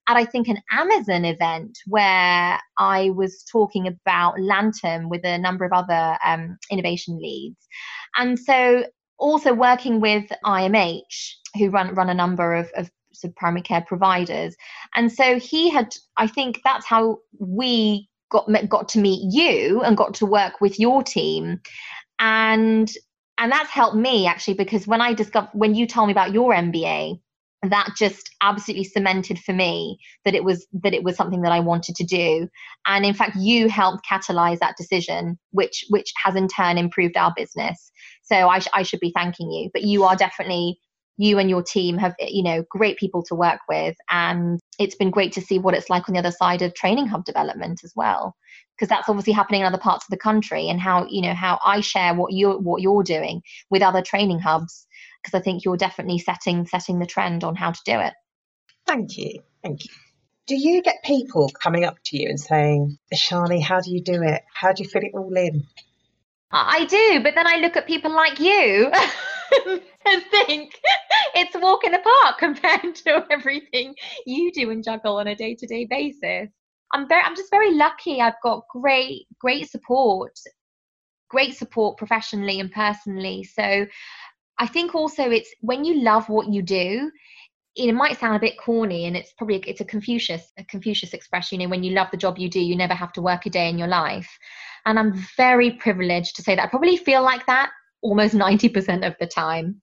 at 0.07 0.17
I 0.17 0.25
think 0.25 0.47
an 0.47 0.61
Amazon 0.71 1.25
event 1.25 1.77
where 1.85 2.59
I 2.77 3.11
was 3.11 3.43
talking 3.51 3.87
about 3.87 4.35
Lantum 4.35 5.09
with 5.09 5.23
a 5.23 5.37
number 5.37 5.63
of 5.65 5.71
other 5.71 6.17
um, 6.25 6.57
innovation 6.69 7.19
leads. 7.19 7.67
And 8.17 8.37
so 8.37 8.85
also 9.17 9.53
working 9.53 10.01
with 10.01 10.25
IMH, 10.43 11.33
who 11.57 11.69
run 11.69 11.93
run 11.93 12.09
a 12.09 12.13
number 12.13 12.55
of, 12.55 12.69
of 12.75 12.89
sort 13.13 13.31
of 13.31 13.35
primary 13.35 13.61
care 13.61 13.81
providers. 13.81 14.55
And 14.95 15.11
so 15.11 15.39
he 15.39 15.69
had, 15.69 15.95
I 16.17 16.27
think 16.27 16.61
that's 16.63 16.85
how 16.85 17.19
we 17.39 18.09
got 18.31 18.49
met 18.49 18.69
got 18.69 18.89
to 18.89 18.99
meet 18.99 19.21
you 19.31 19.81
and 19.81 19.97
got 19.97 20.13
to 20.15 20.25
work 20.25 20.61
with 20.61 20.79
your 20.79 21.03
team. 21.03 21.61
And 22.19 22.91
and 23.41 23.51
that's 23.51 23.71
helped 23.71 23.97
me 23.97 24.27
actually 24.27 24.53
because 24.53 24.85
when 24.87 25.01
I 25.01 25.13
discovered 25.13 25.49
when 25.53 25.73
you 25.73 25.87
told 25.87 26.07
me 26.07 26.11
about 26.11 26.31
your 26.31 26.53
MBA, 26.53 27.19
that 27.63 27.89
just 27.97 28.29
absolutely 28.41 28.83
cemented 28.83 29.39
for 29.39 29.51
me 29.51 29.99
that 30.25 30.35
it 30.35 30.43
was 30.43 30.67
that 30.83 30.93
it 30.93 31.03
was 31.03 31.15
something 31.15 31.41
that 31.41 31.51
I 31.51 31.59
wanted 31.59 31.95
to 31.95 32.03
do. 32.03 32.47
And 32.85 33.03
in 33.03 33.15
fact 33.15 33.35
you 33.35 33.67
helped 33.67 34.05
catalyze 34.05 34.59
that 34.59 34.77
decision 34.77 35.39
which 35.49 35.85
which 35.89 36.13
has 36.23 36.35
in 36.35 36.47
turn 36.47 36.77
improved 36.77 37.17
our 37.17 37.33
business. 37.35 37.91
So 38.21 38.47
I, 38.47 38.59
sh- 38.59 38.67
I 38.75 38.83
should 38.83 38.99
be 38.99 39.11
thanking 39.15 39.51
you 39.51 39.71
but 39.73 39.81
you 39.81 40.03
are 40.03 40.15
definitely 40.15 40.79
you 41.21 41.37
and 41.37 41.49
your 41.49 41.61
team 41.61 41.97
have 41.97 42.15
eh, 42.19 42.27
you 42.29 42.43
know 42.43 42.63
great 42.69 42.97
people 42.97 43.21
to 43.23 43.35
work 43.35 43.59
with 43.69 43.95
and 44.09 44.59
it's 44.79 44.95
been 44.95 45.11
great 45.11 45.33
to 45.33 45.41
see 45.41 45.59
what 45.59 45.75
it's 45.75 45.89
like 45.89 46.09
on 46.09 46.13
the 46.13 46.19
other 46.19 46.31
side 46.31 46.61
of 46.61 46.73
training 46.73 47.05
hub 47.05 47.23
development 47.23 47.81
as 47.83 47.93
well 47.95 48.35
because 48.75 48.89
that's 48.89 49.07
obviously 49.07 49.33
happening 49.33 49.61
in 49.61 49.67
other 49.67 49.77
parts 49.77 50.05
of 50.05 50.09
the 50.09 50.17
country 50.17 50.67
and 50.67 50.81
how 50.81 51.05
you 51.09 51.21
know 51.21 51.35
how 51.35 51.59
I 51.63 51.81
share 51.81 52.15
what 52.15 52.33
you 52.33 52.53
what 52.53 52.81
you're 52.81 53.03
doing 53.03 53.43
with 53.69 53.83
other 53.83 54.01
training 54.01 54.39
hubs 54.39 54.87
because 55.21 55.39
I 55.39 55.43
think 55.43 55.63
you're 55.63 55.77
definitely 55.77 56.17
setting 56.17 56.65
setting 56.65 56.97
the 56.97 57.05
trend 57.05 57.43
on 57.43 57.55
how 57.55 57.71
to 57.71 57.81
do 57.85 57.99
it. 57.99 58.13
Thank 58.87 59.17
you. 59.17 59.43
Thank 59.63 59.85
you. 59.85 59.91
Do 60.47 60.55
you 60.55 60.81
get 60.81 61.03
people 61.05 61.49
coming 61.49 61.85
up 61.85 61.97
to 62.05 62.17
you 62.17 62.27
and 62.27 62.39
saying, 62.39 62.97
Ishani, 63.13 63.61
how 63.61 63.79
do 63.79 63.91
you 63.91 64.01
do 64.01 64.23
it? 64.23 64.41
How 64.51 64.73
do 64.73 64.81
you 64.83 64.89
fit 64.89 65.03
it 65.03 65.11
all 65.13 65.31
in? 65.35 65.65
I 66.51 66.85
do, 66.85 67.21
but 67.23 67.35
then 67.35 67.47
I 67.47 67.57
look 67.57 67.77
at 67.77 67.87
people 67.87 68.11
like 68.11 68.39
you 68.39 68.91
and 70.05 70.23
think 70.29 70.79
it's 71.35 71.55
a 71.55 71.59
walk 71.59 71.83
in 71.83 71.91
the 71.91 71.99
park 71.99 72.37
compared 72.39 72.95
to 72.95 73.25
everything 73.29 73.95
you 74.25 74.51
do 74.51 74.71
and 74.71 74.83
juggle 74.83 75.17
on 75.17 75.27
a 75.27 75.35
day-to-day 75.35 75.87
basis. 75.89 76.49
I'm 76.93 77.07
very 77.07 77.23
I'm 77.23 77.35
just 77.35 77.51
very 77.51 77.73
lucky. 77.73 78.21
I've 78.21 78.41
got 78.43 78.63
great 78.69 79.27
great 79.39 79.69
support, 79.69 80.33
great 81.29 81.55
support 81.55 81.97
professionally 81.97 82.59
and 82.59 82.71
personally. 82.71 83.43
So 83.43 83.85
I 84.59 84.67
think 84.67 84.93
also 84.93 85.29
it's 85.29 85.49
when 85.61 85.85
you 85.85 86.01
love 86.01 86.27
what 86.29 86.51
you 86.51 86.61
do, 86.61 87.09
it 87.75 87.93
might 87.93 88.19
sound 88.19 88.35
a 88.35 88.39
bit 88.39 88.59
corny 88.59 89.05
and 89.05 89.15
it's 89.15 89.31
probably 89.33 89.57
it's 89.67 89.81
a 89.81 89.85
Confucius 89.85 90.51
a 90.57 90.65
Confucius 90.65 91.13
expression. 91.13 91.61
You 91.61 91.67
know, 91.67 91.71
when 91.71 91.83
you 91.83 91.93
love 91.93 92.09
the 92.11 92.17
job 92.17 92.37
you 92.37 92.49
do, 92.49 92.59
you 92.59 92.75
never 92.75 92.93
have 92.93 93.13
to 93.13 93.21
work 93.21 93.45
a 93.45 93.49
day 93.49 93.69
in 93.69 93.77
your 93.77 93.87
life. 93.87 94.29
And 94.85 94.99
I'm 94.99 95.13
very 95.37 95.71
privileged 95.71 96.35
to 96.35 96.43
say 96.43 96.55
that 96.55 96.65
I 96.65 96.67
probably 96.67 96.97
feel 96.97 97.21
like 97.21 97.45
that 97.45 97.71
almost 98.01 98.33
90% 98.33 99.05
of 99.05 99.15
the 99.19 99.27
time 99.27 99.81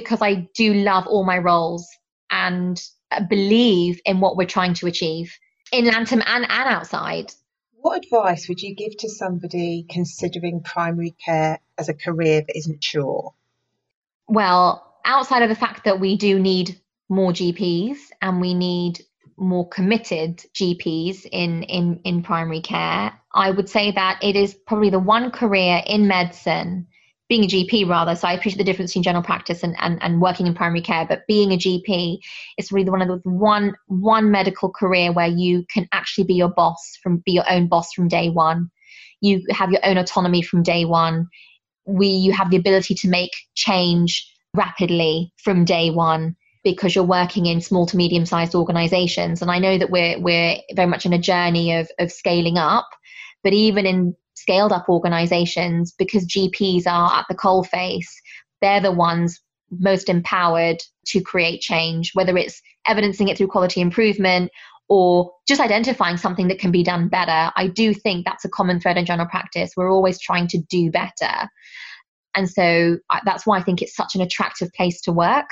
because 0.00 0.20
I 0.20 0.46
do 0.54 0.74
love 0.74 1.06
all 1.06 1.24
my 1.24 1.38
roles 1.38 1.88
and 2.30 2.78
uh, 3.10 3.22
believe 3.30 3.98
in 4.04 4.20
what 4.20 4.36
we're 4.36 4.46
trying 4.46 4.74
to 4.74 4.86
achieve 4.86 5.32
in 5.72 5.86
Lantum 5.86 6.22
and, 6.26 6.44
and 6.44 6.48
outside. 6.50 7.32
What 7.76 8.04
advice 8.04 8.46
would 8.46 8.60
you 8.60 8.74
give 8.74 8.94
to 8.98 9.08
somebody 9.08 9.86
considering 9.88 10.62
primary 10.62 11.14
care 11.24 11.60
as 11.78 11.88
a 11.88 11.94
career 11.94 12.42
but 12.46 12.56
isn't 12.56 12.84
sure? 12.84 13.32
Well, 14.28 14.94
outside 15.04 15.42
of 15.42 15.48
the 15.48 15.54
fact 15.54 15.84
that 15.84 15.98
we 15.98 16.18
do 16.18 16.38
need 16.38 16.78
more 17.08 17.32
GPs 17.32 17.96
and 18.20 18.40
we 18.40 18.52
need 18.52 19.00
more 19.38 19.66
committed 19.66 20.44
GPs 20.54 21.24
in, 21.30 21.62
in, 21.62 22.00
in 22.04 22.22
primary 22.22 22.60
care, 22.60 23.18
I 23.32 23.50
would 23.50 23.70
say 23.70 23.92
that 23.92 24.18
it 24.22 24.36
is 24.36 24.52
probably 24.52 24.90
the 24.90 24.98
one 24.98 25.30
career 25.30 25.82
in 25.86 26.06
medicine 26.06 26.88
being 27.28 27.44
a 27.44 27.48
GP 27.48 27.88
rather. 27.88 28.14
So 28.14 28.28
I 28.28 28.34
appreciate 28.34 28.58
the 28.58 28.64
difference 28.64 28.92
between 28.92 29.02
general 29.02 29.24
practice 29.24 29.62
and, 29.62 29.74
and, 29.78 30.02
and 30.02 30.20
working 30.20 30.46
in 30.46 30.54
primary 30.54 30.80
care. 30.80 31.06
But 31.06 31.26
being 31.26 31.52
a 31.52 31.56
GP 31.56 32.18
is 32.56 32.70
really 32.70 32.90
one 32.90 33.02
of 33.02 33.08
the 33.08 33.28
one 33.28 33.74
one 33.86 34.30
medical 34.30 34.70
career 34.70 35.12
where 35.12 35.26
you 35.26 35.64
can 35.72 35.88
actually 35.92 36.24
be 36.24 36.34
your 36.34 36.48
boss 36.48 36.98
from 37.02 37.22
be 37.24 37.32
your 37.32 37.50
own 37.50 37.66
boss 37.66 37.92
from 37.92 38.08
day 38.08 38.28
one. 38.30 38.70
You 39.20 39.42
have 39.50 39.72
your 39.72 39.84
own 39.84 39.98
autonomy 39.98 40.42
from 40.42 40.62
day 40.62 40.84
one. 40.84 41.28
We 41.84 42.08
you 42.08 42.32
have 42.32 42.50
the 42.50 42.56
ability 42.56 42.94
to 42.96 43.08
make 43.08 43.32
change 43.54 44.26
rapidly 44.54 45.32
from 45.42 45.64
day 45.64 45.90
one 45.90 46.36
because 46.62 46.94
you're 46.94 47.04
working 47.04 47.46
in 47.46 47.60
small 47.60 47.86
to 47.86 47.96
medium 47.96 48.26
sized 48.26 48.54
organizations. 48.54 49.42
And 49.42 49.50
I 49.50 49.58
know 49.58 49.78
that 49.78 49.90
we're 49.90 50.20
we're 50.20 50.56
very 50.74 50.88
much 50.88 51.06
in 51.06 51.12
a 51.12 51.18
journey 51.18 51.74
of 51.76 51.90
of 51.98 52.12
scaling 52.12 52.56
up, 52.56 52.88
but 53.42 53.52
even 53.52 53.84
in 53.84 54.16
scaled 54.36 54.70
up 54.70 54.88
organizations 54.88 55.92
because 55.98 56.26
GPs 56.26 56.86
are 56.86 57.18
at 57.18 57.26
the 57.28 57.34
coalface. 57.34 58.06
They're 58.60 58.80
the 58.80 58.92
ones 58.92 59.40
most 59.70 60.08
empowered 60.08 60.80
to 61.06 61.20
create 61.20 61.60
change, 61.60 62.12
whether 62.14 62.36
it's 62.36 62.62
evidencing 62.86 63.28
it 63.28 63.36
through 63.36 63.48
quality 63.48 63.80
improvement 63.80 64.50
or 64.88 65.32
just 65.48 65.60
identifying 65.60 66.16
something 66.16 66.46
that 66.46 66.60
can 66.60 66.70
be 66.70 66.84
done 66.84 67.08
better. 67.08 67.50
I 67.56 67.66
do 67.66 67.92
think 67.92 68.24
that's 68.24 68.44
a 68.44 68.48
common 68.48 68.78
thread 68.78 68.96
in 68.96 69.04
general 69.04 69.28
practice. 69.28 69.72
We're 69.76 69.92
always 69.92 70.20
trying 70.20 70.46
to 70.48 70.58
do 70.70 70.92
better. 70.92 71.48
And 72.36 72.48
so 72.48 72.98
that's 73.24 73.46
why 73.46 73.58
I 73.58 73.62
think 73.62 73.82
it's 73.82 73.96
such 73.96 74.14
an 74.14 74.20
attractive 74.20 74.72
place 74.74 75.00
to 75.02 75.12
work. 75.12 75.46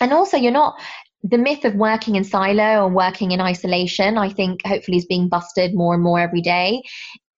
And 0.00 0.12
also, 0.12 0.36
you're 0.36 0.52
not, 0.52 0.74
the 1.22 1.38
myth 1.38 1.64
of 1.64 1.76
working 1.76 2.16
in 2.16 2.24
silo 2.24 2.84
and 2.84 2.94
working 2.94 3.30
in 3.30 3.40
isolation, 3.40 4.18
I 4.18 4.28
think 4.28 4.60
hopefully 4.66 4.98
is 4.98 5.06
being 5.06 5.30
busted 5.30 5.74
more 5.74 5.94
and 5.94 6.02
more 6.02 6.20
every 6.20 6.42
day 6.42 6.82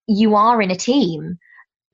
you 0.06 0.34
are 0.34 0.60
in 0.62 0.70
a 0.70 0.76
team. 0.76 1.38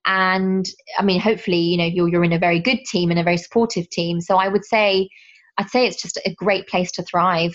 And 0.05 0.67
i 0.99 1.03
mean 1.03 1.21
hopefully 1.21 1.59
you 1.59 1.77
know 1.77 1.85
you're, 1.85 2.09
you're 2.09 2.25
in 2.25 2.33
a 2.33 2.39
very 2.39 2.59
good 2.59 2.81
team 2.91 3.11
and 3.11 3.21
a 3.21 3.23
very 3.23 3.37
supportive 3.37 3.89
team. 3.89 4.21
So 4.21 4.37
i 4.37 4.49
would 4.49 4.65
say 4.65 5.09
i'd 5.59 5.71
say 5.71 5.87
it's 5.87 6.03
just 6.03 6.19
a 6.27 6.35
great 6.35 6.67
place 6.67 6.91
to 6.93 7.03
thrive 7.05 7.55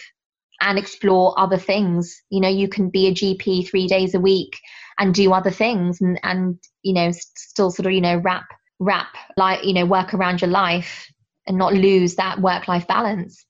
and 0.62 0.80
explore 0.80 1.38
other 1.38 1.58
things. 1.58 2.22
You 2.30 2.40
know 2.42 2.50
you 2.50 2.70
can 2.70 2.90
be 2.90 3.08
a 3.08 3.14
gp 3.14 3.68
three 3.68 3.88
days 3.88 4.16
a 4.16 4.20
week 4.20 4.58
and 4.98 5.14
do 5.14 5.34
other 5.34 5.52
things 5.52 6.00
and 6.00 6.20
and 6.24 6.58
you 6.84 6.94
know 6.94 7.12
still 7.12 7.70
sort 7.70 7.86
of 7.86 7.92
you 7.92 8.02
know 8.02 8.18
wrap 8.18 8.48
wrap 8.80 9.14
like 9.36 9.66
you 9.66 9.74
know 9.74 9.86
work 9.86 10.14
around 10.14 10.42
your 10.42 10.50
life 10.50 11.12
and 11.48 11.58
not 11.58 11.74
lose 11.74 12.16
that 12.16 12.40
work 12.40 12.68
life 12.70 12.88
balance. 12.88 13.46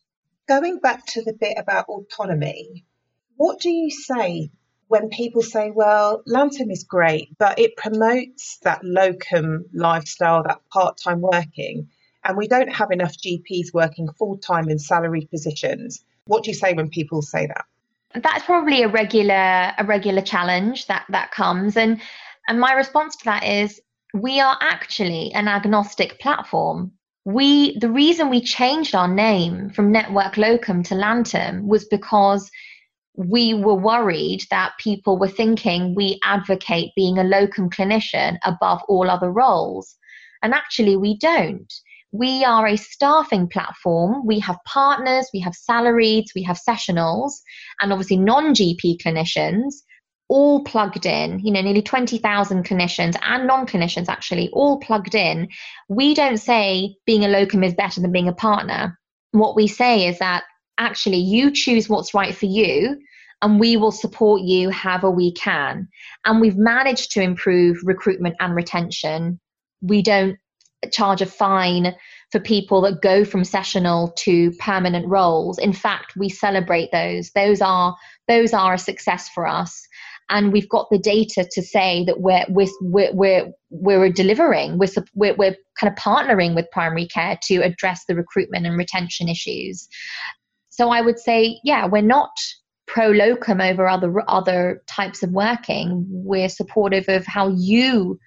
Going 0.48 0.80
back 0.80 1.06
to 1.08 1.22
the 1.22 1.34
bit 1.34 1.58
about 1.60 1.86
autonomy 1.88 2.86
what 3.38 3.60
do 3.60 3.70
you 3.70 3.90
say 3.90 4.50
when 4.88 5.10
people 5.10 5.42
say, 5.42 5.72
well, 5.72 6.24
Lantum 6.28 6.72
is 6.72 6.84
great, 6.84 7.38
but 7.38 7.60
it 7.60 7.76
promotes 7.76 8.58
that 8.64 8.84
locum 8.84 9.66
lifestyle, 9.74 10.44
that 10.44 10.62
part 10.72 10.98
time 10.98 11.22
working, 11.22 11.90
and 12.24 12.38
we 12.38 12.48
don't 12.48 12.72
have 12.74 12.92
enough 12.92 13.16
GPs 13.18 13.74
working 13.74 14.10
full 14.18 14.38
time 14.38 14.70
in 14.70 14.80
salaried 14.80 15.30
positions. 15.30 16.04
What 16.26 16.44
do 16.44 16.52
you 16.52 16.56
say 16.56 16.74
when 16.74 16.90
people 16.90 17.22
say 17.22 17.48
that? 17.48 17.66
That's 18.22 18.46
probably 18.46 18.84
a 18.84 18.88
regular 18.88 19.74
a 19.78 19.86
regular 19.86 20.22
challenge 20.22 20.88
that 20.88 21.06
that 21.10 21.32
comes 21.32 21.76
and 21.78 22.02
and 22.48 22.60
my 22.60 22.74
response 22.74 23.16
to 23.18 23.26
that 23.26 23.44
is 23.44 23.82
we 24.14 24.40
are 24.40 24.58
actually 24.62 25.34
an 25.34 25.48
agnostic 25.48 26.20
platform. 26.20 26.92
We 27.26 27.78
the 27.80 27.92
reason 27.92 28.30
we 28.30 28.42
changed 28.42 28.96
our 28.96 29.08
name 29.08 29.70
from 29.70 29.92
Network 29.92 30.38
Locum 30.38 30.84
to 30.84 30.96
Lantum 30.96 31.68
was 31.68 31.86
because 31.86 32.50
we 33.18 33.56
were 33.56 33.76
worried 33.76 34.46
that 34.52 34.78
people 34.80 35.18
were 35.18 35.28
thinking 35.28 35.96
we 35.96 36.20
advocate 36.24 36.92
being 36.96 37.18
a 37.18 37.24
locum 37.24 37.70
clinician 37.70 38.38
above 38.46 38.82
all 38.88 39.10
other 39.10 39.32
roles. 39.32 39.96
And 40.44 40.54
actually, 40.54 40.96
we 40.96 41.18
don't. 41.18 41.74
We 42.12 42.46
are 42.46 42.68
a 42.68 42.78
staffing 42.78 43.50
platform. 43.50 44.26
We 44.26 44.40
have 44.40 44.60
partners, 44.66 45.30
we 45.34 45.40
have 45.42 45.54
salarieds, 45.54 46.28
we 46.36 46.44
have 46.44 46.58
sessionals, 46.58 47.32
and 47.82 47.92
obviously 47.92 48.18
non 48.18 48.54
GP 48.54 49.02
clinicians 49.02 49.74
all 50.30 50.64
plugged 50.64 51.06
in, 51.06 51.40
you 51.40 51.52
know, 51.52 51.62
nearly 51.62 51.82
20,000 51.82 52.66
clinicians 52.66 53.16
and 53.24 53.48
non 53.48 53.66
clinicians 53.66 54.10
actually 54.10 54.50
all 54.54 54.80
plugged 54.80 55.16
in. 55.16 55.48
We 55.90 56.14
don't 56.14 56.38
say 56.38 56.96
being 57.06 57.26
a 57.26 57.30
locum 57.30 57.64
is 57.64 57.74
better 57.74 58.00
than 58.00 58.12
being 58.12 58.28
a 58.28 58.34
partner. 58.34 59.00
What 59.32 59.56
we 59.56 59.68
say 59.68 60.08
is 60.08 60.20
that 60.20 60.44
actually 60.78 61.18
you 61.18 61.52
choose 61.52 61.90
what's 61.90 62.14
right 62.14 62.36
for 62.36 62.46
you 62.46 62.98
and 63.42 63.60
we 63.60 63.78
will 63.78 63.92
support 63.92 64.42
you 64.42 64.70
however 64.70 65.12
we 65.12 65.32
can. 65.34 65.88
And 66.26 66.42
we've 66.42 66.58
managed 66.58 67.12
to 67.12 67.22
improve 67.22 67.78
recruitment 67.84 68.36
and 68.40 68.56
retention. 68.56 69.40
We 69.82 70.02
don't 70.02 70.38
charge 70.92 71.22
a 71.22 71.26
fine 71.26 71.96
for 72.32 72.40
people 72.40 72.82
that 72.82 73.02
go 73.02 73.24
from 73.24 73.44
sessional 73.44 74.12
to 74.18 74.52
permanent 74.60 75.08
roles. 75.08 75.58
In 75.60 75.74
fact, 75.74 76.16
we 76.18 76.30
celebrate 76.30 76.92
those. 76.92 77.32
Those 77.32 77.62
are 77.62 77.96
those 78.28 78.54
are 78.54 78.74
a 78.74 78.80
success 78.80 79.30
for 79.30 79.48
us. 79.48 79.88
And 80.30 80.52
we've 80.52 80.68
got 80.68 80.88
the 80.92 81.00
data 81.00 81.48
to 81.50 81.62
say 81.62 82.04
that 82.06 82.20
we're 82.20 82.44
we're 82.50 82.68
we're 83.14 83.54
we're, 83.70 84.10
delivering. 84.10 84.78
We're, 84.78 84.90
we're 85.16 85.36
we're 85.36 85.56
kind 85.80 85.92
of 85.92 85.96
partnering 85.96 86.54
with 86.54 86.70
primary 86.72 87.08
care 87.08 87.38
to 87.44 87.58
address 87.58 88.04
the 88.08 88.16
recruitment 88.16 88.66
and 88.66 88.78
retention 88.78 89.30
issues. 89.30 89.88
So 90.78 90.90
I 90.90 91.02
would 91.02 91.18
say, 91.20 91.60
yeah, 91.64 91.88
we're 91.88 92.04
not 92.04 92.38
pro 92.86 93.10
locum 93.10 93.60
over 93.60 93.88
other 93.88 94.14
other 94.28 94.84
types 94.88 95.24
of 95.24 95.32
working. 95.32 96.06
We're 96.08 96.50
supportive 96.50 97.10
of 97.10 97.26
how 97.26 97.50
you 97.50 98.20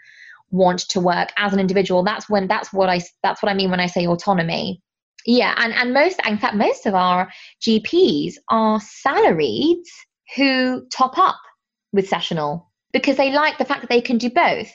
want 0.50 0.80
to 0.80 1.00
work 1.00 1.30
as 1.36 1.52
an 1.52 1.60
individual. 1.60 2.02
That's 2.02 2.28
when 2.28 2.48
that's 2.48 2.72
what 2.72 2.88
i 2.88 3.00
that's 3.22 3.42
what 3.42 3.50
i 3.50 3.54
mean 3.54 3.70
when 3.70 3.80
i 3.80 3.86
say 3.86 4.06
autonomy. 4.06 4.82
Yeah 5.24 5.54
and 5.58 5.72
and 5.72 5.94
most 5.94 6.20
in 6.26 6.38
fact 6.38 6.56
most 6.56 6.86
of 6.86 6.94
our 6.94 7.30
gps 7.62 8.34
are 8.48 8.80
salaried 8.80 9.84
who 10.36 10.86
top 10.92 11.18
up 11.18 11.40
with 11.92 12.08
sessional 12.08 12.70
because 12.92 13.16
they 13.16 13.30
like 13.30 13.58
the 13.58 13.64
fact 13.64 13.82
that 13.82 13.90
they 13.90 14.00
can 14.00 14.18
do 14.18 14.30
both. 14.30 14.72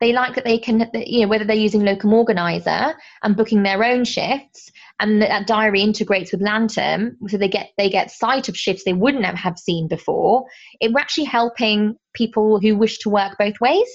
They 0.00 0.12
like 0.12 0.34
that 0.34 0.44
they 0.44 0.58
can 0.58 0.90
you 0.94 1.22
know 1.22 1.28
whether 1.28 1.44
they're 1.44 1.56
using 1.56 1.84
locum 1.84 2.12
organizer 2.12 2.94
and 3.22 3.36
booking 3.36 3.62
their 3.62 3.84
own 3.84 4.04
shifts 4.04 4.72
and 5.00 5.22
that 5.22 5.46
diary 5.46 5.82
integrates 5.82 6.32
with 6.32 6.40
Lantum 6.40 7.16
so 7.28 7.36
they 7.36 7.48
get 7.48 7.70
they 7.76 7.88
get 7.88 8.10
sight 8.10 8.48
of 8.48 8.56
shifts 8.56 8.84
they 8.84 8.92
wouldn't 8.92 9.24
have 9.24 9.58
seen 9.58 9.88
before. 9.88 10.44
It, 10.80 10.92
we're 10.92 11.00
actually 11.00 11.24
helping 11.24 11.96
people 12.14 12.60
who 12.60 12.76
wish 12.76 12.98
to 12.98 13.10
work 13.10 13.38
both 13.38 13.60
ways. 13.60 13.88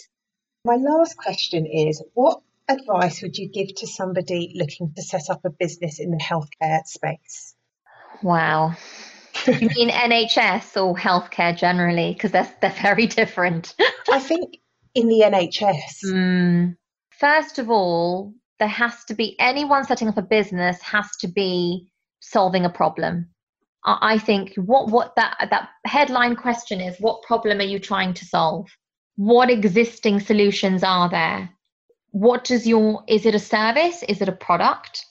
My 0.65 0.75
last 0.75 1.17
question 1.17 1.65
is 1.65 2.03
what 2.13 2.41
advice 2.67 3.21
would 3.21 3.37
you 3.37 3.49
give 3.49 3.73
to 3.75 3.87
somebody 3.87 4.53
looking 4.55 4.93
to 4.95 5.01
set 5.01 5.29
up 5.29 5.41
a 5.45 5.49
business 5.49 5.99
in 5.99 6.11
the 6.11 6.17
healthcare 6.17 6.85
space? 6.85 7.55
Wow. 8.21 8.75
You 9.45 9.69
mean 9.75 9.89
nhs 9.89 10.75
or 10.81 10.95
healthcare 10.95 11.55
generally? 11.55 12.13
Because 12.13 12.31
they're, 12.31 12.51
they're 12.61 12.75
very 12.81 13.07
different. 13.07 13.75
I 14.11 14.19
think 14.19 14.57
in 14.97 15.07
the 15.07 15.21
NHS? 15.25 16.05
Mm. 16.05 16.75
First 17.11 17.59
of 17.59 17.69
all, 17.69 18.33
there 18.59 18.67
has 18.67 19.03
to 19.05 19.13
be 19.13 19.35
anyone 19.39 19.83
setting 19.83 20.07
up 20.07 20.17
a 20.17 20.21
business 20.21 20.81
has 20.81 21.09
to 21.21 21.27
be 21.27 21.89
solving 22.19 22.65
a 22.65 22.69
problem. 22.69 23.29
I 23.85 24.17
think 24.17 24.53
what 24.55 24.89
what 24.89 25.15
that 25.15 25.47
that 25.49 25.69
headline 25.85 26.35
question 26.35 26.81
is: 26.81 26.97
What 26.99 27.23
problem 27.23 27.59
are 27.59 27.71
you 27.73 27.79
trying 27.79 28.13
to 28.15 28.25
solve? 28.25 28.69
What 29.15 29.49
existing 29.49 30.19
solutions 30.19 30.83
are 30.83 31.09
there? 31.09 31.49
What 32.11 32.43
does 32.43 32.67
your 32.67 33.03
is 33.07 33.25
it 33.25 33.35
a 33.35 33.39
service? 33.39 34.03
Is 34.03 34.21
it 34.21 34.29
a 34.29 34.33
product? 34.33 35.05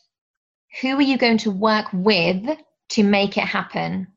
Who 0.82 0.96
are 0.96 1.02
you 1.02 1.16
going 1.16 1.38
to 1.38 1.50
work 1.50 1.86
with 1.92 2.44
to 2.90 3.02
make 3.02 3.38
it 3.38 3.44
happen? 3.44 4.08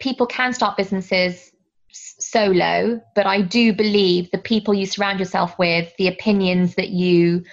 People 0.00 0.26
can 0.26 0.52
start 0.52 0.76
businesses 0.76 1.52
solo, 1.92 3.00
but 3.14 3.26
I 3.26 3.42
do 3.42 3.72
believe 3.72 4.30
the 4.30 4.38
people 4.38 4.74
you 4.74 4.86
surround 4.86 5.18
yourself 5.18 5.58
with, 5.58 5.92
the 5.98 6.08
opinions 6.08 6.74
that 6.76 6.88
you 6.88 7.44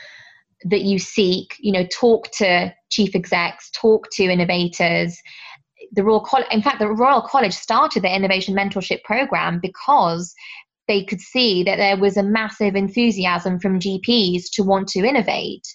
that 0.66 0.82
you 0.82 1.00
seek, 1.00 1.56
you 1.60 1.72
know, 1.72 1.86
talk 1.94 2.32
to 2.32 2.74
chief 2.90 3.16
execs, 3.16 3.70
talk 3.72 4.08
to 4.12 4.24
innovators. 4.24 5.20
The 5.92 6.04
Royal 6.04 6.22
College, 6.22 6.48
in 6.52 6.62
fact, 6.62 6.80
the 6.80 6.88
Royal 6.88 7.22
College 7.22 7.54
started 7.54 8.04
the 8.04 8.14
innovation 8.14 8.56
mentorship 8.56 9.04
program 9.04 9.60
because 9.62 10.34
they 10.88 11.04
could 11.04 11.22
see 11.22 11.64
that 11.64 11.78
there 11.78 11.98
was 11.98 12.18
a 12.18 12.24
massive 12.24 12.76
enthusiasm 12.76 13.60
from 13.60 13.80
GPs 13.80 14.46
to 14.54 14.64
want 14.64 14.88
to 14.90 15.00
innovate. 15.00 15.68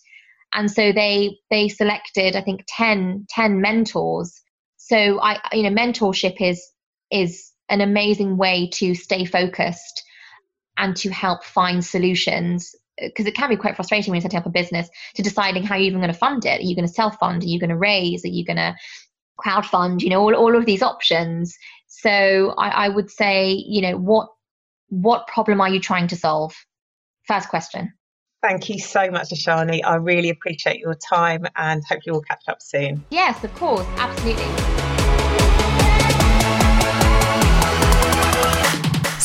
And 0.54 0.70
so 0.70 0.92
they 0.92 1.38
they 1.50 1.68
selected, 1.68 2.36
I 2.36 2.42
think, 2.42 2.64
10, 2.68 3.26
10 3.30 3.60
mentors. 3.60 4.40
So 4.76 5.20
I 5.20 5.38
you 5.52 5.62
know, 5.62 5.70
mentorship 5.70 6.40
is 6.40 6.62
is 7.10 7.52
an 7.68 7.80
amazing 7.80 8.36
way 8.36 8.68
to 8.74 8.94
stay 8.94 9.24
focused 9.24 10.02
and 10.76 10.96
to 10.96 11.10
help 11.10 11.44
find 11.44 11.84
solutions 11.84 12.74
because 13.00 13.26
it 13.26 13.34
can 13.34 13.48
be 13.48 13.56
quite 13.56 13.76
frustrating 13.76 14.10
when 14.10 14.16
you're 14.16 14.22
setting 14.22 14.38
up 14.38 14.46
a 14.46 14.50
business 14.50 14.88
to 15.14 15.22
deciding 15.22 15.62
how 15.64 15.76
you're 15.76 15.86
even 15.86 16.00
going 16.00 16.12
to 16.12 16.18
fund 16.18 16.44
it. 16.44 16.60
Are 16.60 16.64
you 16.64 16.74
going 16.74 16.86
to 16.86 16.92
self 16.92 17.18
fund? 17.18 17.42
Are 17.42 17.46
you 17.46 17.58
going 17.58 17.70
to 17.70 17.76
raise? 17.76 18.24
Are 18.24 18.28
you 18.28 18.44
going 18.44 18.56
to 18.56 18.74
crowd 19.38 19.66
fund? 19.66 20.02
You 20.02 20.10
know, 20.10 20.20
all, 20.20 20.34
all 20.34 20.56
of 20.56 20.66
these 20.66 20.82
options. 20.82 21.56
So 21.88 22.54
I, 22.58 22.86
I 22.86 22.88
would 22.88 23.10
say, 23.10 23.52
you 23.52 23.82
know, 23.82 23.96
what 23.96 24.28
what 24.88 25.26
problem 25.26 25.60
are 25.60 25.68
you 25.68 25.80
trying 25.80 26.08
to 26.08 26.16
solve? 26.16 26.54
First 27.26 27.48
question. 27.48 27.92
Thank 28.42 28.68
you 28.68 28.78
so 28.80 29.10
much, 29.10 29.30
Ishani. 29.30 29.80
I 29.84 29.94
really 29.96 30.28
appreciate 30.28 30.80
your 30.80 30.94
time 30.94 31.46
and 31.56 31.82
hope 31.88 32.00
you 32.04 32.12
will 32.12 32.22
catch 32.22 32.42
up 32.48 32.60
soon. 32.60 33.04
Yes, 33.10 33.42
of 33.44 33.54
course, 33.54 33.86
absolutely. 33.96 34.91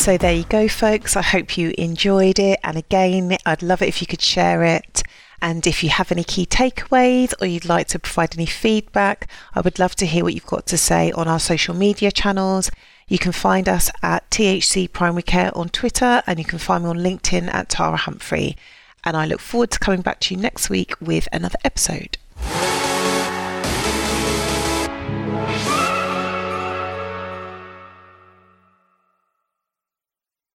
So 0.08 0.16
there 0.16 0.32
you 0.32 0.44
go, 0.44 0.68
folks. 0.68 1.16
I 1.18 1.20
hope 1.20 1.58
you 1.58 1.74
enjoyed 1.76 2.38
it. 2.38 2.58
And 2.64 2.78
again, 2.78 3.36
I'd 3.44 3.62
love 3.62 3.82
it 3.82 3.88
if 3.88 4.00
you 4.00 4.06
could 4.06 4.22
share 4.22 4.64
it. 4.64 5.02
And 5.42 5.66
if 5.66 5.84
you 5.84 5.90
have 5.90 6.10
any 6.10 6.24
key 6.24 6.46
takeaways 6.46 7.34
or 7.42 7.46
you'd 7.46 7.66
like 7.66 7.88
to 7.88 7.98
provide 7.98 8.34
any 8.34 8.46
feedback, 8.46 9.28
I 9.54 9.60
would 9.60 9.78
love 9.78 9.94
to 9.96 10.06
hear 10.06 10.24
what 10.24 10.32
you've 10.32 10.46
got 10.46 10.66
to 10.68 10.78
say 10.78 11.12
on 11.12 11.28
our 11.28 11.38
social 11.38 11.74
media 11.74 12.10
channels. 12.10 12.70
You 13.06 13.18
can 13.18 13.32
find 13.32 13.68
us 13.68 13.90
at 14.02 14.30
THC 14.30 14.90
Primary 14.90 15.24
Care 15.24 15.54
on 15.54 15.68
Twitter 15.68 16.22
and 16.26 16.38
you 16.38 16.44
can 16.46 16.58
find 16.58 16.84
me 16.84 16.88
on 16.88 16.96
LinkedIn 16.96 17.52
at 17.52 17.68
Tara 17.68 17.98
Humphrey. 17.98 18.56
And 19.04 19.14
I 19.14 19.26
look 19.26 19.40
forward 19.40 19.72
to 19.72 19.78
coming 19.78 20.00
back 20.00 20.20
to 20.20 20.34
you 20.34 20.40
next 20.40 20.70
week 20.70 20.98
with 21.02 21.28
another 21.32 21.58
episode. 21.66 22.16